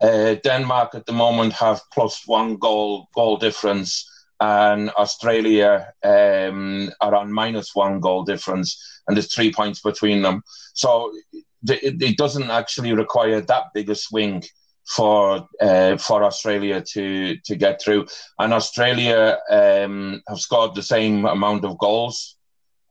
uh, 0.00 0.36
Denmark 0.42 0.94
at 0.94 1.04
the 1.04 1.12
moment 1.12 1.52
have 1.52 1.82
plus 1.92 2.26
one 2.26 2.56
goal 2.56 3.08
goal 3.14 3.36
difference, 3.36 4.10
and 4.44 4.90
Australia 4.90 5.92
um, 6.02 6.90
are 7.00 7.14
on 7.14 7.32
minus 7.32 7.74
one 7.74 8.00
goal 8.00 8.24
difference, 8.24 8.68
and 9.06 9.16
there's 9.16 9.34
three 9.34 9.52
points 9.52 9.80
between 9.80 10.22
them. 10.22 10.42
So 10.74 11.12
it, 11.68 12.02
it 12.02 12.16
doesn't 12.16 12.50
actually 12.50 12.92
require 12.92 13.40
that 13.40 13.64
big 13.74 13.90
a 13.90 13.94
swing 13.94 14.44
for 14.86 15.48
uh, 15.60 15.96
for 15.96 16.24
Australia 16.24 16.82
to 16.94 17.36
to 17.46 17.56
get 17.56 17.80
through. 17.80 18.06
And 18.38 18.52
Australia 18.52 19.38
um, 19.50 20.22
have 20.28 20.40
scored 20.40 20.74
the 20.74 20.82
same 20.82 21.24
amount 21.24 21.64
of 21.64 21.78
goals 21.78 22.36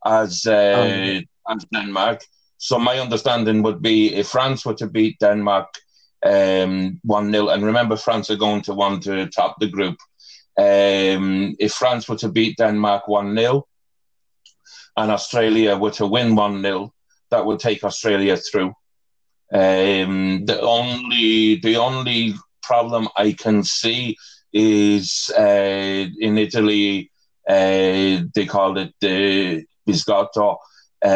as 0.06 0.46
uh, 0.46 1.22
and 1.48 1.66
Denmark. 1.72 2.24
So 2.58 2.80
my 2.80 3.00
understanding 3.00 3.62
would 3.63 3.82
be 3.82 4.13
if 4.16 4.28
France 4.30 4.66
were 4.66 4.76
to 4.76 4.88
beat 4.88 5.20
Denmark 5.20 5.68
um, 6.26 7.00
1 7.04 7.32
0, 7.32 7.50
and 7.50 7.66
remember, 7.66 7.98
France 7.98 8.30
are 8.30 8.38
going 8.38 8.62
to 8.62 8.74
want 8.74 9.04
to 9.04 9.28
top 9.28 9.58
the 9.60 9.68
group. 9.68 9.98
Um, 10.58 11.56
if 11.60 11.74
France 11.74 12.08
were 12.08 12.18
to 12.18 12.30
beat 12.30 12.58
Denmark 12.58 13.08
1 13.08 13.36
0 13.36 13.68
and 14.96 15.12
Australia 15.12 15.78
were 15.78 15.92
to 15.92 16.08
win 16.08 16.36
1 16.36 16.62
0, 16.62 16.94
that 17.32 17.46
would 17.46 17.60
take 17.60 17.84
Australia 17.84 18.38
through. 18.38 18.74
Um, 19.52 20.46
the 20.46 20.60
only 20.62 21.56
the 21.58 21.78
only 21.78 22.34
problem 22.62 23.08
I 23.16 23.34
can 23.34 23.63
see 23.63 24.18
is 24.52 25.32
uh, 25.38 26.06
in 26.20 26.38
Italy. 26.38 27.12
Uh, 27.48 28.24
they 28.34 28.46
called 28.48 28.78
it 28.78 28.94
the 29.02 29.66
Biscotto. 29.88 30.58
Um, 31.04 31.10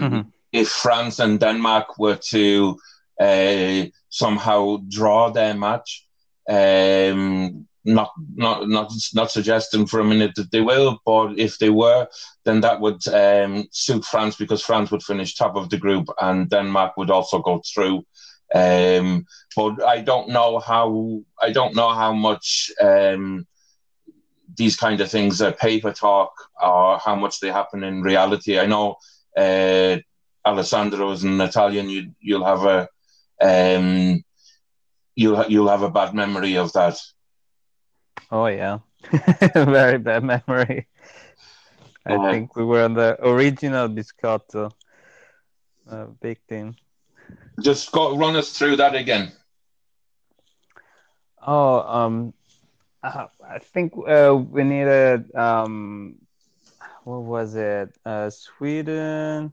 mm-hmm. 0.00 0.20
If 0.52 0.68
France 0.68 1.18
and 1.18 1.40
Denmark 1.40 1.98
were 1.98 2.20
to 2.30 2.78
uh, 3.20 3.86
somehow 4.08 4.78
draw 4.88 5.30
their 5.30 5.54
match, 5.54 6.06
um, 6.48 7.66
not 7.84 8.12
not 8.34 8.68
not 8.68 8.92
not 9.14 9.30
suggesting 9.30 9.86
for 9.86 10.00
a 10.00 10.04
minute 10.04 10.34
that 10.36 10.50
they 10.50 10.60
will, 10.60 11.00
but 11.04 11.38
if 11.38 11.58
they 11.58 11.70
were, 11.70 12.06
then 12.44 12.60
that 12.60 12.80
would 12.80 13.06
um, 13.08 13.66
suit 13.72 14.04
France 14.04 14.36
because 14.36 14.62
France 14.62 14.90
would 14.90 15.02
finish 15.02 15.34
top 15.34 15.56
of 15.56 15.68
the 15.68 15.78
group 15.78 16.08
and 16.20 16.48
Denmark 16.48 16.96
would 16.96 17.10
also 17.10 17.40
go 17.40 17.62
through. 17.72 18.04
Um, 18.54 19.26
but 19.56 19.82
I 19.82 20.02
don't 20.02 20.28
know 20.28 20.58
how 20.58 21.22
I 21.40 21.52
don't 21.52 21.74
know 21.74 21.90
how 21.90 22.12
much 22.12 22.70
um, 22.80 23.46
these 24.56 24.76
kind 24.76 25.00
of 25.00 25.10
things 25.10 25.40
are 25.40 25.52
paper 25.52 25.92
talk 25.92 26.32
or 26.60 26.98
how 26.98 27.16
much 27.16 27.40
they 27.40 27.50
happen 27.50 27.82
in 27.82 28.02
reality. 28.02 28.58
I 28.58 28.66
know 28.66 28.96
uh, 29.36 29.96
Alessandro 30.44 31.10
is 31.12 31.24
an 31.24 31.40
Italian. 31.40 31.88
You 31.88 32.12
you'll 32.20 32.44
have 32.44 32.64
a 32.64 32.88
um, 33.40 34.22
you'll 35.14 35.44
you'll 35.48 35.68
have 35.68 35.82
a 35.82 35.90
bad 35.90 36.14
memory 36.14 36.56
of 36.56 36.72
that. 36.74 36.98
Oh 38.32 38.46
yeah, 38.46 38.78
very 39.54 39.98
bad 39.98 40.24
memory. 40.24 40.88
I 42.06 42.14
uh, 42.14 42.30
think 42.30 42.56
we 42.56 42.64
were 42.64 42.82
on 42.82 42.94
the 42.94 43.18
original 43.20 43.88
Biscotto. 43.88 44.72
Uh, 45.86 46.06
big 46.22 46.38
team. 46.48 46.74
Just 47.60 47.92
go 47.92 48.16
run 48.16 48.34
us 48.36 48.56
through 48.56 48.76
that 48.76 48.94
again. 48.94 49.32
Oh, 51.46 51.80
um, 51.80 52.32
uh, 53.02 53.26
I 53.46 53.58
think 53.58 53.92
uh, 54.08 54.34
we 54.34 54.64
needed 54.64 55.34
um, 55.36 56.16
what 57.04 57.20
was 57.20 57.54
it? 57.54 57.94
Uh, 58.02 58.30
Sweden 58.30 59.52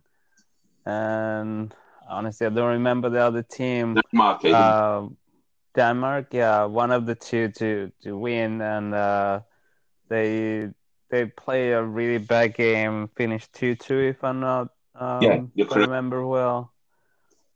and 0.85 1.75
honestly, 2.07 2.47
I 2.47 2.49
don't 2.49 2.79
remember 2.79 3.09
the 3.09 3.19
other 3.19 3.43
team. 3.43 3.95
Denmark. 4.13 4.45
Denmark, 5.75 6.34
yeah, 6.34 6.65
one 6.65 6.91
of 6.91 7.05
the 7.05 7.15
two 7.15 7.49
to 7.49 7.91
to 8.03 8.17
win, 8.17 8.62
and 8.62 8.93
uh, 8.93 9.41
they 10.10 10.69
they 11.10 11.25
play 11.25 11.71
a 11.71 11.84
really 11.84 12.17
bad 12.17 12.55
game, 12.55 13.10
finished 13.15 13.53
two 13.53 13.75
two, 13.75 13.99
if 13.99 14.23
I'm 14.23 14.39
not 14.39 14.69
um, 14.99 15.23
yeah, 15.23 15.41
if 15.55 15.71
I 15.71 15.79
remember 15.79 16.25
well. 16.25 16.73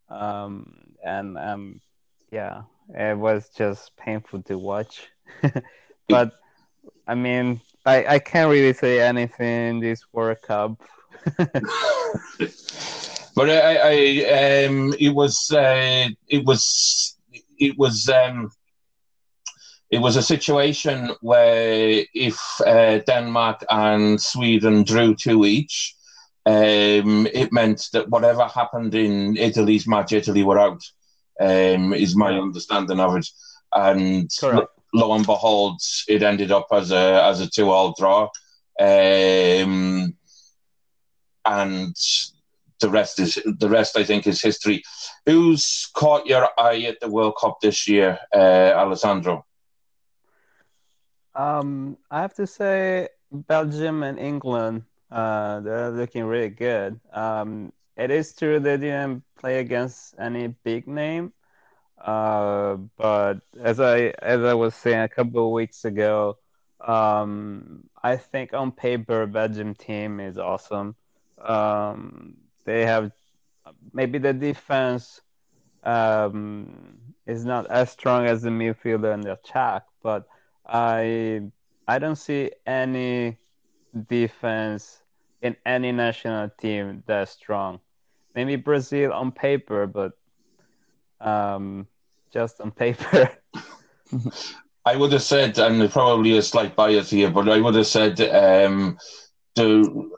Um, 0.10 0.94
and 1.04 1.38
um, 1.38 1.82
yeah, 2.32 2.64
it 2.90 3.18
was 3.18 3.50
just 3.50 3.96
painful 3.98 4.44
to 4.44 4.58
watch. 4.58 5.10
but 6.08 6.32
I 7.08 7.16
mean, 7.16 7.62
I 7.86 8.06
I 8.06 8.20
can't 8.20 8.50
really 8.50 8.74
say 8.74 9.02
anything 9.02 9.80
this 9.80 10.06
World 10.14 10.42
Cup. 10.42 10.82
but 13.36 13.50
I, 13.50 13.76
I 13.76 14.66
um, 14.66 14.94
it 15.00 15.14
was 15.14 15.52
uh, 15.52 16.10
it 16.28 16.46
was 16.46 17.18
it 17.64 17.78
was 17.78 18.10
um, 18.10 18.52
it 19.90 20.00
was 20.00 20.16
a 20.16 20.24
situation 20.24 21.12
where 21.22 22.04
if 22.14 22.40
uh, 22.66 22.98
Denmark 23.00 23.64
and 23.70 24.20
Sweden 24.20 24.84
drew 24.84 25.16
two 25.16 25.46
each, 25.46 25.96
um, 26.46 27.28
it 27.34 27.54
meant 27.54 27.90
that 27.94 28.10
whatever 28.10 28.46
happened 28.48 28.96
in 28.96 29.38
Italy's 29.38 29.88
match, 29.88 30.12
Italy 30.12 30.44
were 30.44 30.60
out. 30.60 30.84
Um, 31.40 31.94
is 31.94 32.16
my 32.16 32.34
understanding 32.38 33.00
of 33.00 33.18
it, 33.18 33.28
and 33.76 34.30
lo, 34.44 34.68
lo, 34.94 35.14
and 35.14 35.26
behold, 35.26 35.82
it 36.08 36.22
ended 36.22 36.52
up 36.52 36.68
as 36.72 36.92
a 36.92 37.24
as 37.24 37.42
a 37.42 37.50
two 37.50 37.72
all 37.72 37.96
draw. 37.98 38.30
Um, 38.80 40.16
and 41.46 41.96
the 42.84 42.90
rest 42.90 43.20
is 43.20 43.40
the 43.46 43.70
rest. 43.70 43.98
I 43.98 44.04
think 44.04 44.28
is 44.28 44.42
history. 44.42 44.84
Who's 45.26 45.90
caught 45.96 46.28
your 46.28 46.48
eye 46.60 46.84
at 46.92 47.00
the 47.00 47.10
World 47.10 47.36
Cup 47.42 47.58
this 47.62 47.88
year, 47.88 48.20
uh, 48.36 48.74
Alessandro? 48.84 49.46
Um, 51.34 51.98
I 52.12 52.22
have 52.22 52.36
to 52.36 52.46
say 52.46 53.10
Belgium 53.32 54.04
and 54.04 54.20
England. 54.20 54.84
Uh, 55.10 55.62
they're 55.62 55.92
looking 55.92 56.26
really 56.26 56.50
good. 56.50 57.00
Um, 57.12 57.72
it 57.98 58.12
is 58.12 58.36
true 58.36 58.60
they 58.60 58.78
didn't 58.78 59.24
play 59.40 59.60
against 59.60 60.16
any 60.20 60.48
big 60.48 60.88
name, 60.88 61.34
uh, 61.98 62.76
but 62.98 63.42
as 63.60 63.80
I 63.80 64.14
as 64.22 64.42
I 64.42 64.54
was 64.54 64.76
saying 64.76 65.02
a 65.02 65.10
couple 65.10 65.46
of 65.46 65.52
weeks 65.54 65.86
ago, 65.86 66.38
um, 66.82 67.84
I 68.02 68.18
think 68.18 68.54
on 68.54 68.72
paper 68.72 69.26
Belgium 69.26 69.74
team 69.76 70.20
is 70.20 70.38
awesome. 70.38 70.96
Um, 71.40 72.36
they 72.66 72.86
have 72.86 73.12
maybe 73.94 74.18
the 74.18 74.34
defense 74.34 75.22
um, 75.84 76.98
is 77.26 77.46
not 77.46 77.70
as 77.70 77.92
strong 77.92 78.26
as 78.26 78.42
the 78.42 78.50
midfielder 78.50 79.14
and 79.14 79.24
the 79.24 79.34
attack, 79.34 79.84
but 80.02 80.28
I 80.66 81.42
I 81.88 82.00
don't 82.00 82.16
see 82.16 82.52
any 82.66 83.38
defense 84.08 85.02
in 85.42 85.56
any 85.66 85.92
national 85.92 86.50
team 86.50 87.04
that 87.08 87.30
strong. 87.30 87.80
Maybe 88.34 88.56
Brazil 88.56 89.14
on 89.14 89.32
paper, 89.32 89.86
but 89.86 90.14
um, 91.20 91.88
just 92.32 92.60
on 92.62 92.72
paper. 92.72 93.30
I 94.86 94.96
would 94.98 95.12
have 95.14 95.22
said, 95.24 95.58
and 95.60 95.90
probably 95.92 96.38
a 96.38 96.42
slight 96.42 96.76
bias 96.76 97.10
here, 97.10 97.30
but 97.30 97.48
I 97.48 97.60
would 97.60 97.76
have 97.76 97.88
said 97.88 98.20
um, 98.22 98.98
the 99.56 100.10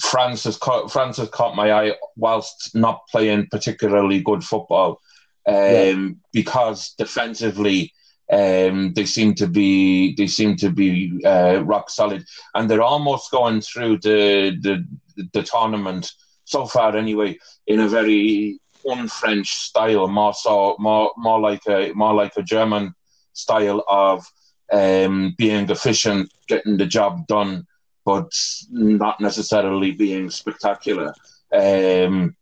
France 0.00 0.44
has 0.44 0.56
caught 0.56 0.90
France 0.90 1.18
has 1.18 1.28
caught 1.28 1.54
my 1.54 1.72
eye 1.72 1.92
whilst 2.16 2.74
not 2.74 3.06
playing 3.08 3.46
particularly 3.50 4.20
good 4.20 4.42
football, 4.42 5.00
um, 5.46 5.54
yeah. 5.54 6.08
because 6.32 6.94
defensively 6.98 7.92
um, 8.32 8.92
they 8.94 9.04
seem 9.04 9.34
to 9.34 9.46
be 9.46 10.14
they 10.16 10.26
seem 10.26 10.56
to 10.56 10.70
be 10.70 11.20
uh, 11.24 11.62
rock 11.64 11.90
solid, 11.90 12.24
and 12.54 12.68
they're 12.68 12.82
almost 12.82 13.30
going 13.30 13.60
through 13.60 13.98
the, 13.98 14.56
the 14.60 14.84
the 15.32 15.42
tournament 15.42 16.12
so 16.44 16.66
far 16.66 16.96
anyway 16.96 17.38
in 17.66 17.80
a 17.80 17.88
very 17.88 18.58
un-French 18.88 19.48
style, 19.48 20.08
more 20.08 20.34
so 20.34 20.76
more 20.78 21.12
more 21.16 21.40
like 21.40 21.62
a 21.68 21.92
more 21.94 22.14
like 22.14 22.36
a 22.36 22.42
German 22.42 22.94
style 23.32 23.84
of 23.88 24.26
um, 24.72 25.34
being 25.38 25.70
efficient, 25.70 26.32
getting 26.48 26.76
the 26.78 26.86
job 26.86 27.26
done 27.28 27.66
but 28.04 28.30
not 28.70 29.20
necessarily 29.20 29.92
being 29.92 30.30
spectacular. 30.30 31.12
Um, 31.52 32.36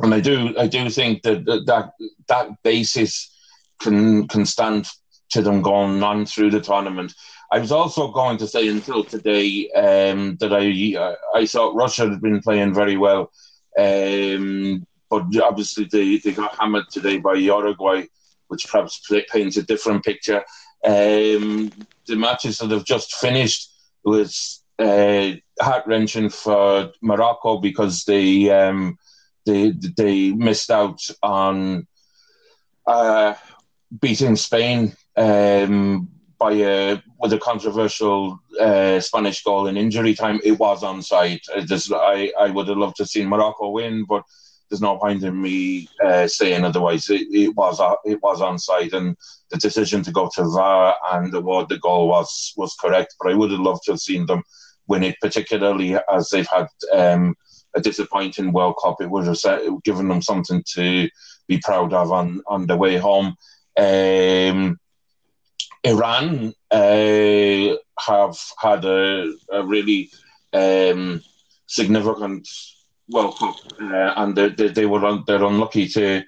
and 0.00 0.14
I 0.14 0.20
do, 0.20 0.54
I 0.58 0.66
do 0.66 0.88
think 0.90 1.22
that 1.22 1.44
that 1.44 1.92
that 2.28 2.62
basis 2.62 3.30
can 3.80 4.28
can 4.28 4.46
stand 4.46 4.88
to 5.30 5.42
them 5.42 5.62
going 5.62 6.02
on 6.02 6.26
through 6.26 6.50
the 6.50 6.60
tournament. 6.60 7.14
I 7.52 7.58
was 7.58 7.72
also 7.72 8.12
going 8.12 8.38
to 8.38 8.46
say 8.46 8.68
until 8.68 9.02
today 9.04 9.70
um, 9.72 10.36
that 10.40 10.52
I 10.52 11.38
I 11.38 11.46
thought 11.46 11.74
Russia 11.74 12.08
had 12.08 12.20
been 12.20 12.40
playing 12.40 12.74
very 12.74 12.96
well, 12.96 13.30
um, 13.78 14.86
but 15.08 15.24
obviously 15.42 15.84
they, 15.90 16.18
they 16.18 16.32
got 16.32 16.56
hammered 16.58 16.88
today 16.90 17.18
by 17.18 17.34
Uruguay, 17.34 18.06
which 18.48 18.68
perhaps 18.68 19.02
paints 19.32 19.56
a 19.56 19.62
different 19.62 20.04
picture. 20.04 20.44
Um, 20.84 21.70
the 22.06 22.16
matches 22.16 22.58
that 22.58 22.70
have 22.70 22.84
just 22.84 23.14
finished 23.14 23.70
was 24.04 24.59
uh, 24.80 25.32
heart 25.60 25.86
wrenching 25.86 26.30
for 26.30 26.92
Morocco 27.02 27.58
because 27.58 28.04
they 28.04 28.50
um, 28.50 28.98
they 29.46 29.72
they 29.96 30.30
missed 30.32 30.70
out 30.70 31.00
on 31.22 31.86
uh, 32.86 33.34
beating 34.00 34.36
Spain 34.36 34.94
um, 35.16 36.08
by 36.38 36.52
a 36.52 37.02
with 37.18 37.32
a 37.32 37.38
controversial 37.38 38.40
uh, 38.60 38.98
Spanish 39.00 39.42
goal 39.42 39.66
in 39.66 39.76
injury 39.76 40.14
time. 40.14 40.40
It 40.42 40.58
was 40.58 40.82
onside. 40.82 41.40
I 41.92 42.32
I 42.38 42.50
would 42.50 42.68
have 42.68 42.78
loved 42.78 42.96
to 42.96 43.06
see 43.06 43.24
Morocco 43.24 43.68
win, 43.70 44.04
but 44.08 44.24
there's 44.68 44.80
no 44.80 44.96
point 44.98 45.22
in 45.24 45.40
me 45.42 45.88
uh, 46.04 46.26
saying 46.28 46.64
otherwise. 46.64 47.10
It, 47.10 47.26
it 47.30 47.54
was 47.56 47.80
uh, 47.80 47.96
it 48.04 48.22
was 48.22 48.40
onside, 48.40 48.92
and 48.92 49.16
the 49.50 49.58
decision 49.58 50.02
to 50.04 50.12
go 50.12 50.30
to 50.34 50.44
VAR 50.44 50.96
and 51.12 51.34
award 51.34 51.68
the 51.68 51.78
goal 51.78 52.08
was 52.08 52.54
was 52.56 52.74
correct. 52.80 53.16
But 53.20 53.32
I 53.32 53.34
would 53.34 53.50
have 53.50 53.60
loved 53.60 53.82
to 53.84 53.92
have 53.92 54.00
seen 54.00 54.26
them 54.26 54.42
win 54.90 55.04
it, 55.04 55.16
particularly 55.22 55.96
as 56.12 56.28
they've 56.28 56.48
had 56.48 56.66
um, 56.92 57.34
a 57.74 57.80
disappointing 57.80 58.52
World 58.52 58.76
Cup. 58.82 59.00
It 59.00 59.10
would 59.10 59.26
have 59.26 59.82
given 59.84 60.08
them 60.08 60.20
something 60.20 60.62
to 60.74 61.08
be 61.46 61.58
proud 61.64 61.92
of 61.94 62.12
on, 62.12 62.42
on 62.46 62.66
the 62.66 62.76
way 62.76 62.96
home. 62.98 63.36
Um, 63.78 64.78
Iran 65.84 66.52
uh, 66.70 67.76
have 67.98 68.36
had 68.58 68.84
a, 68.84 69.32
a 69.50 69.62
really 69.64 70.10
um, 70.52 71.22
significant 71.66 72.46
World 73.08 73.38
Cup, 73.38 73.56
uh, 73.80 74.12
and 74.16 74.36
they, 74.36 74.48
they, 74.50 74.68
they, 74.68 74.86
were 74.86 75.04
un, 75.04 75.24
they're 75.26 75.44
unlucky 75.44 75.88
to 75.88 76.22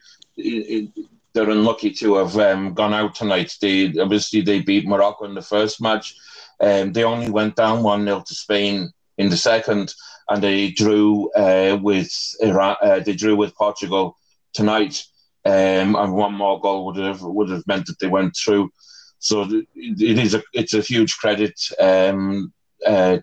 they're 1.35 1.51
unlucky 1.51 1.90
to 1.90 2.16
have 2.16 2.37
um, 2.38 2.75
gone 2.75 2.94
out 2.94 3.14
tonight. 3.14 3.53
They 3.61 3.92
obviously 3.98 4.40
they 4.40 4.61
beat 4.61 4.87
Morocco 4.87 5.25
in 5.25 5.35
the 5.35 5.42
first 5.42 5.81
match. 5.81 6.14
Um, 6.62 6.92
they 6.92 7.05
only 7.05 7.31
went 7.31 7.57
down 7.57 7.83
one 7.83 8.05
0 8.05 8.22
to 8.27 8.35
Spain 8.35 8.90
in 9.18 9.29
the 9.29 9.37
second, 9.37 9.92
and 10.29 10.42
they 10.42 10.70
drew 10.70 11.31
uh, 11.33 11.79
with 11.83 12.11
Iran. 12.40 12.77
Uh, 12.81 13.01
they 13.01 13.14
drew 13.14 13.37
with 13.37 13.55
Portugal 13.57 14.16
tonight, 14.55 15.03
um, 15.44 15.96
and 15.96 16.14
one 16.14 16.35
more 16.35 16.61
goal 16.61 16.87
would 16.87 16.96
have 16.96 17.20
would 17.22 17.51
have 17.51 17.66
meant 17.66 17.87
that 17.87 17.98
they 17.98 18.09
went 18.09 18.37
through. 18.37 18.70
So 19.18 19.42
it 19.75 20.18
is 20.18 20.35
a 20.35 20.42
it's 20.53 20.75
a 20.75 20.81
huge 20.81 21.16
credit 21.16 21.61
um, 21.81 22.53
uh, 22.87 23.18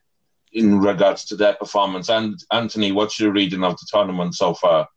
in 0.52 0.80
regards 0.80 1.26
to 1.26 1.36
their 1.36 1.54
performance. 1.54 2.10
And 2.10 2.38
Anthony, 2.52 2.92
what's 2.92 3.20
your 3.20 3.32
reading 3.32 3.64
of 3.64 3.74
the 3.74 3.88
tournament 3.90 4.36
so 4.36 4.54
far? 4.54 4.88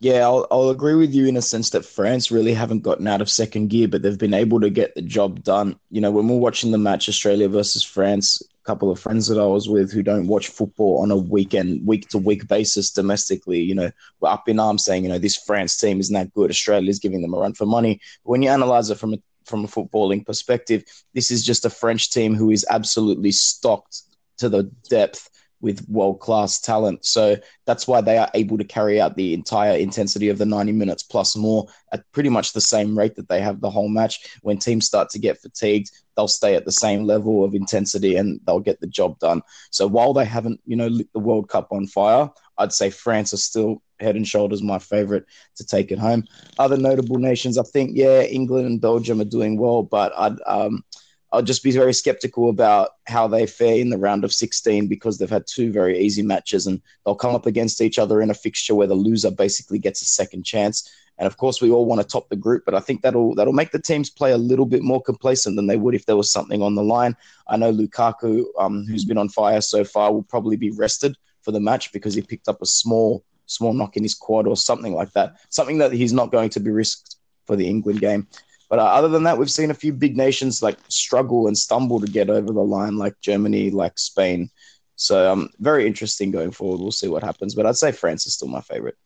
Yeah, 0.00 0.20
I'll, 0.20 0.46
I'll 0.50 0.70
agree 0.70 0.94
with 0.94 1.12
you 1.12 1.26
in 1.26 1.36
a 1.36 1.42
sense 1.42 1.70
that 1.70 1.84
France 1.84 2.30
really 2.30 2.54
haven't 2.54 2.84
gotten 2.84 3.08
out 3.08 3.20
of 3.20 3.28
second 3.28 3.68
gear, 3.68 3.88
but 3.88 4.02
they've 4.02 4.18
been 4.18 4.34
able 4.34 4.60
to 4.60 4.70
get 4.70 4.94
the 4.94 5.02
job 5.02 5.42
done. 5.42 5.78
You 5.90 6.00
know, 6.00 6.12
when 6.12 6.28
we're 6.28 6.36
watching 6.36 6.70
the 6.70 6.78
match 6.78 7.08
Australia 7.08 7.48
versus 7.48 7.82
France, 7.82 8.40
a 8.40 8.64
couple 8.64 8.92
of 8.92 9.00
friends 9.00 9.26
that 9.26 9.40
I 9.40 9.46
was 9.46 9.68
with 9.68 9.90
who 9.90 10.04
don't 10.04 10.28
watch 10.28 10.48
football 10.48 11.02
on 11.02 11.10
a 11.10 11.16
weekend, 11.16 11.84
week 11.84 12.08
to 12.10 12.18
week 12.18 12.46
basis 12.46 12.92
domestically, 12.92 13.60
you 13.60 13.74
know, 13.74 13.90
were 14.20 14.28
up 14.28 14.48
in 14.48 14.60
arms 14.60 14.84
saying, 14.84 15.02
you 15.02 15.08
know, 15.08 15.18
this 15.18 15.36
France 15.36 15.76
team 15.76 15.98
isn't 15.98 16.14
that 16.14 16.32
good. 16.32 16.50
Australia's 16.50 17.00
giving 17.00 17.20
them 17.20 17.34
a 17.34 17.38
run 17.38 17.54
for 17.54 17.66
money. 17.66 18.00
But 18.24 18.30
when 18.30 18.42
you 18.42 18.50
analyze 18.50 18.90
it 18.90 18.98
from 18.98 19.14
a 19.14 19.18
from 19.46 19.64
a 19.64 19.68
footballing 19.68 20.24
perspective, 20.24 20.84
this 21.14 21.30
is 21.32 21.42
just 21.42 21.64
a 21.64 21.70
French 21.70 22.10
team 22.10 22.36
who 22.36 22.50
is 22.50 22.66
absolutely 22.70 23.32
stocked 23.32 24.02
to 24.36 24.48
the 24.48 24.64
depth 24.90 25.28
with 25.60 25.86
world 25.88 26.20
class 26.20 26.60
talent. 26.60 27.04
So 27.04 27.36
that's 27.66 27.86
why 27.88 28.00
they 28.00 28.18
are 28.18 28.30
able 28.34 28.58
to 28.58 28.64
carry 28.64 29.00
out 29.00 29.16
the 29.16 29.34
entire 29.34 29.76
intensity 29.76 30.28
of 30.28 30.38
the 30.38 30.46
90 30.46 30.72
minutes 30.72 31.02
plus 31.02 31.36
more 31.36 31.66
at 31.92 32.04
pretty 32.12 32.28
much 32.28 32.52
the 32.52 32.60
same 32.60 32.96
rate 32.96 33.16
that 33.16 33.28
they 33.28 33.40
have 33.40 33.60
the 33.60 33.70
whole 33.70 33.88
match. 33.88 34.36
When 34.42 34.58
teams 34.58 34.86
start 34.86 35.10
to 35.10 35.18
get 35.18 35.40
fatigued, 35.40 35.90
they'll 36.16 36.28
stay 36.28 36.54
at 36.54 36.64
the 36.64 36.72
same 36.72 37.04
level 37.04 37.44
of 37.44 37.54
intensity 37.54 38.16
and 38.16 38.40
they'll 38.46 38.60
get 38.60 38.80
the 38.80 38.86
job 38.86 39.18
done. 39.18 39.42
So 39.70 39.86
while 39.86 40.12
they 40.12 40.24
haven't, 40.24 40.60
you 40.64 40.76
know, 40.76 40.88
lit 40.88 41.12
the 41.12 41.20
World 41.20 41.48
Cup 41.48 41.68
on 41.72 41.86
fire, 41.86 42.30
I'd 42.56 42.72
say 42.72 42.90
France 42.90 43.32
are 43.32 43.38
still 43.38 43.82
head 44.00 44.16
and 44.16 44.26
shoulders 44.26 44.62
my 44.62 44.78
favorite 44.78 45.24
to 45.56 45.66
take 45.66 45.90
it 45.90 45.98
home. 45.98 46.24
Other 46.58 46.76
notable 46.76 47.18
nations, 47.18 47.58
I 47.58 47.62
think, 47.62 47.92
yeah, 47.94 48.22
England 48.22 48.66
and 48.66 48.80
Belgium 48.80 49.20
are 49.20 49.24
doing 49.24 49.58
well, 49.58 49.82
but 49.82 50.12
I'd 50.16 50.36
um, 50.46 50.84
I'll 51.30 51.42
just 51.42 51.62
be 51.62 51.72
very 51.72 51.92
skeptical 51.92 52.48
about 52.48 52.90
how 53.06 53.28
they 53.28 53.46
fare 53.46 53.76
in 53.76 53.90
the 53.90 53.98
round 53.98 54.24
of 54.24 54.32
16 54.32 54.86
because 54.86 55.18
they've 55.18 55.28
had 55.28 55.46
two 55.46 55.70
very 55.70 55.98
easy 55.98 56.22
matches 56.22 56.66
and 56.66 56.80
they'll 57.04 57.14
come 57.14 57.34
up 57.34 57.44
against 57.44 57.82
each 57.82 57.98
other 57.98 58.22
in 58.22 58.30
a 58.30 58.34
fixture 58.34 58.74
where 58.74 58.86
the 58.86 58.94
loser 58.94 59.30
basically 59.30 59.78
gets 59.78 60.00
a 60.00 60.06
second 60.06 60.44
chance. 60.44 60.90
And 61.18 61.26
of 61.26 61.36
course, 61.36 61.60
we 61.60 61.70
all 61.70 61.84
want 61.84 62.00
to 62.00 62.06
top 62.06 62.28
the 62.28 62.36
group, 62.36 62.64
but 62.64 62.74
I 62.74 62.80
think 62.80 63.02
that'll 63.02 63.34
that'll 63.34 63.52
make 63.52 63.72
the 63.72 63.82
teams 63.82 64.08
play 64.08 64.32
a 64.32 64.38
little 64.38 64.66
bit 64.66 64.82
more 64.82 65.02
complacent 65.02 65.56
than 65.56 65.66
they 65.66 65.76
would 65.76 65.94
if 65.94 66.06
there 66.06 66.16
was 66.16 66.32
something 66.32 66.62
on 66.62 66.76
the 66.76 66.82
line. 66.82 67.16
I 67.48 67.56
know 67.56 67.72
Lukaku, 67.72 68.44
um, 68.58 68.86
who's 68.86 69.04
been 69.04 69.18
on 69.18 69.28
fire 69.28 69.60
so 69.60 69.84
far, 69.84 70.12
will 70.12 70.22
probably 70.22 70.56
be 70.56 70.70
rested 70.70 71.16
for 71.42 71.50
the 71.50 71.60
match 71.60 71.92
because 71.92 72.14
he 72.14 72.22
picked 72.22 72.48
up 72.48 72.62
a 72.62 72.66
small 72.66 73.24
small 73.46 73.72
knock 73.72 73.96
in 73.96 74.02
his 74.02 74.14
quad 74.14 74.46
or 74.46 74.56
something 74.56 74.94
like 74.94 75.12
that, 75.12 75.36
something 75.48 75.78
that 75.78 75.92
he's 75.92 76.12
not 76.12 76.30
going 76.30 76.50
to 76.50 76.60
be 76.60 76.70
risked 76.70 77.16
for 77.46 77.56
the 77.56 77.66
England 77.66 78.00
game. 78.00 78.28
But 78.68 78.78
uh, 78.78 78.84
other 78.84 79.08
than 79.08 79.22
that, 79.22 79.38
we've 79.38 79.50
seen 79.50 79.70
a 79.70 79.74
few 79.74 79.92
big 79.92 80.16
nations 80.16 80.62
like 80.62 80.78
struggle 80.88 81.46
and 81.46 81.56
stumble 81.56 82.00
to 82.00 82.06
get 82.06 82.28
over 82.28 82.52
the 82.52 82.60
line, 82.60 82.96
like 82.96 83.20
Germany, 83.20 83.70
like 83.70 83.98
Spain. 83.98 84.50
So 84.96 85.32
um, 85.32 85.50
very 85.58 85.86
interesting 85.86 86.30
going 86.30 86.50
forward. 86.50 86.80
We'll 86.80 86.92
see 86.92 87.08
what 87.08 87.22
happens. 87.22 87.54
But 87.54 87.66
I'd 87.66 87.76
say 87.76 87.92
France 87.92 88.26
is 88.26 88.34
still 88.34 88.48
my 88.48 88.60
favorite. 88.60 88.96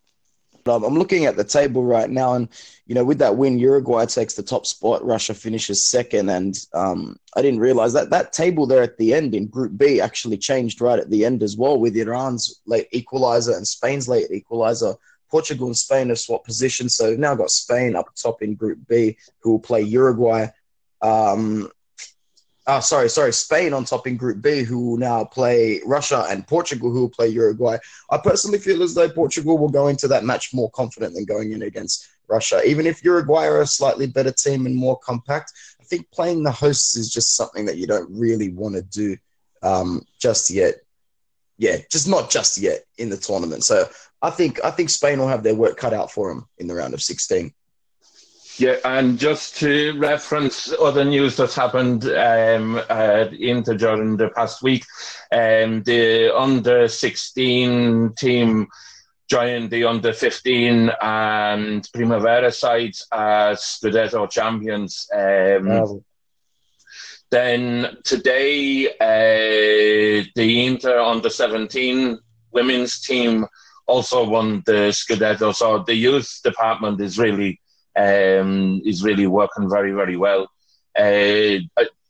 Um, 0.66 0.84
I'm 0.84 0.94
looking 0.94 1.26
at 1.26 1.36
the 1.36 1.44
table 1.44 1.82
right 1.82 2.08
now, 2.08 2.34
and 2.34 2.48
you 2.86 2.94
know, 2.94 3.04
with 3.04 3.18
that 3.18 3.36
win, 3.36 3.58
Uruguay 3.58 4.06
takes 4.06 4.34
the 4.34 4.44
top 4.44 4.64
spot. 4.64 5.04
Russia 5.04 5.34
finishes 5.34 5.88
second, 5.88 6.28
and 6.28 6.56
um, 6.72 7.16
I 7.36 7.42
didn't 7.42 7.60
realize 7.60 7.92
that 7.94 8.10
that 8.10 8.32
table 8.32 8.66
there 8.66 8.82
at 8.82 8.96
the 8.96 9.12
end 9.12 9.34
in 9.34 9.48
Group 9.48 9.76
B 9.76 10.00
actually 10.00 10.38
changed 10.38 10.80
right 10.80 11.00
at 11.00 11.10
the 11.10 11.24
end 11.24 11.42
as 11.42 11.56
well, 11.56 11.78
with 11.78 11.96
Iran's 11.96 12.60
late 12.66 12.86
equalizer 12.92 13.56
and 13.56 13.66
Spain's 13.66 14.08
late 14.08 14.30
equalizer 14.30 14.94
Portugal 15.32 15.66
and 15.66 15.76
Spain 15.76 16.10
have 16.10 16.18
swapped 16.18 16.44
positions, 16.44 16.94
so 16.94 17.14
now 17.14 17.34
got 17.34 17.50
Spain 17.50 17.96
up 17.96 18.14
top 18.14 18.42
in 18.42 18.54
Group 18.54 18.78
B, 18.86 19.16
who 19.40 19.52
will 19.52 19.58
play 19.58 19.80
Uruguay. 19.80 20.46
Um, 21.00 21.70
oh, 22.66 22.80
sorry, 22.80 23.08
sorry, 23.08 23.32
Spain 23.32 23.72
on 23.72 23.86
top 23.86 24.06
in 24.06 24.18
Group 24.18 24.42
B, 24.42 24.62
who 24.62 24.90
will 24.90 24.98
now 24.98 25.24
play 25.24 25.80
Russia, 25.86 26.26
and 26.28 26.46
Portugal, 26.46 26.92
who 26.92 27.00
will 27.00 27.08
play 27.08 27.28
Uruguay. 27.28 27.78
I 28.10 28.18
personally 28.18 28.58
feel 28.58 28.82
as 28.82 28.94
though 28.94 29.08
Portugal 29.08 29.56
will 29.56 29.70
go 29.70 29.88
into 29.88 30.06
that 30.08 30.22
match 30.22 30.52
more 30.52 30.70
confident 30.72 31.14
than 31.14 31.24
going 31.24 31.52
in 31.52 31.62
against 31.62 32.06
Russia. 32.28 32.62
Even 32.66 32.86
if 32.86 33.02
Uruguay 33.02 33.46
are 33.46 33.62
a 33.62 33.66
slightly 33.66 34.06
better 34.06 34.32
team 34.32 34.66
and 34.66 34.76
more 34.76 34.98
compact, 34.98 35.50
I 35.80 35.84
think 35.84 36.10
playing 36.10 36.42
the 36.42 36.52
hosts 36.52 36.94
is 36.94 37.10
just 37.10 37.36
something 37.36 37.64
that 37.64 37.78
you 37.78 37.86
don't 37.86 38.10
really 38.10 38.50
want 38.50 38.74
to 38.74 38.82
do 38.82 39.16
um, 39.62 40.06
just 40.18 40.50
yet. 40.50 40.74
Yeah, 41.56 41.78
just 41.90 42.06
not 42.06 42.30
just 42.30 42.58
yet 42.58 42.84
in 42.98 43.08
the 43.08 43.16
tournament. 43.16 43.64
So 43.64 43.88
I 44.22 44.30
think 44.30 44.60
I 44.64 44.70
think 44.70 44.88
Spain 44.90 45.18
will 45.18 45.28
have 45.28 45.42
their 45.42 45.54
work 45.54 45.76
cut 45.76 45.92
out 45.92 46.12
for 46.12 46.28
them 46.28 46.48
in 46.58 46.68
the 46.68 46.74
round 46.74 46.94
of 46.94 47.02
16. 47.02 47.52
Yeah, 48.58 48.76
and 48.84 49.18
just 49.18 49.56
to 49.58 49.98
reference 49.98 50.72
other 50.78 51.04
news 51.04 51.36
that's 51.36 51.54
happened 51.54 52.04
um, 52.04 52.80
uh, 52.88 53.26
into 53.38 53.74
during 53.74 54.16
the 54.16 54.28
past 54.28 54.62
week, 54.62 54.84
um, 55.32 55.82
the 55.82 56.30
under 56.36 56.86
16 56.86 58.12
team 58.14 58.68
joined 59.28 59.70
the 59.70 59.84
under 59.84 60.12
15 60.12 60.90
and 61.00 61.88
Primavera 61.94 62.52
sides 62.52 63.06
as 63.10 63.60
Scudetto 63.60 64.30
champions. 64.30 65.08
Um, 65.12 65.66
Then 67.30 67.96
today, 68.04 68.88
uh, 68.88 70.24
the 70.34 70.66
Inter 70.66 71.00
under 71.00 71.30
17 71.30 72.18
women's 72.52 73.00
team 73.00 73.46
also 73.86 74.28
won 74.28 74.62
the 74.66 74.92
Scudetto. 74.92 75.54
So 75.54 75.84
the 75.86 75.94
youth 75.94 76.40
department 76.42 77.00
is 77.00 77.18
really 77.18 77.60
um, 77.96 78.80
is 78.84 79.02
really 79.02 79.26
working 79.26 79.68
very 79.68 79.92
very 79.92 80.16
well. 80.16 80.48
Uh, 80.98 81.58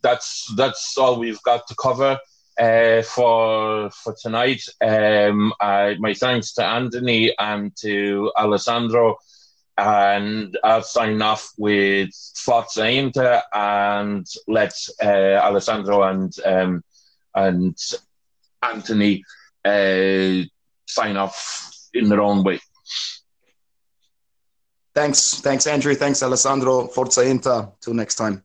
that's 0.03 0.53
that's 0.57 0.97
all 0.99 1.19
we've 1.19 1.43
got 1.43 1.67
to 1.69 1.75
cover 1.77 2.19
uh, 2.59 3.03
for 3.03 3.91
for 3.91 4.15
tonight. 4.21 4.63
Um, 4.81 5.53
I, 5.61 5.97
my 5.99 6.15
thanks 6.15 6.53
to 6.55 6.65
Anthony 6.65 7.35
and 7.39 7.75
to 7.81 8.33
Alessandro, 8.37 9.17
and 9.79 10.57
I'll 10.63 10.83
sign 10.83 11.23
off 11.23 11.51
with 11.57 12.11
Forza 12.37 12.89
Inter 12.89 13.43
and 13.53 14.27
let 14.47 14.75
uh, 15.03 15.41
Alessandro 15.43 16.03
and 16.03 16.33
um, 16.45 16.85
and 17.35 17.77
Anthony 18.63 19.25
uh, 19.65 20.43
sign 20.95 21.17
off 21.17 21.71
in 21.95 22.09
their 22.09 22.21
own 22.21 22.43
way. 22.43 22.61
Thanks. 24.95 25.41
Thanks, 25.41 25.67
Andrew. 25.67 25.95
Thanks, 25.95 26.23
Alessandro. 26.23 26.87
Forza 26.89 27.23
Inter. 27.23 27.73
Till 27.81 27.95
next 27.95 28.17
time. 28.17 28.45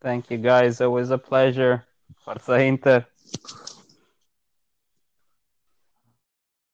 Thank 0.00 0.30
you, 0.30 0.38
guys. 0.38 0.80
It 0.80 0.86
was 0.86 1.10
a 1.10 1.18
pleasure. 1.18 1.86
Forza 2.24 2.54
Inter. 2.54 3.06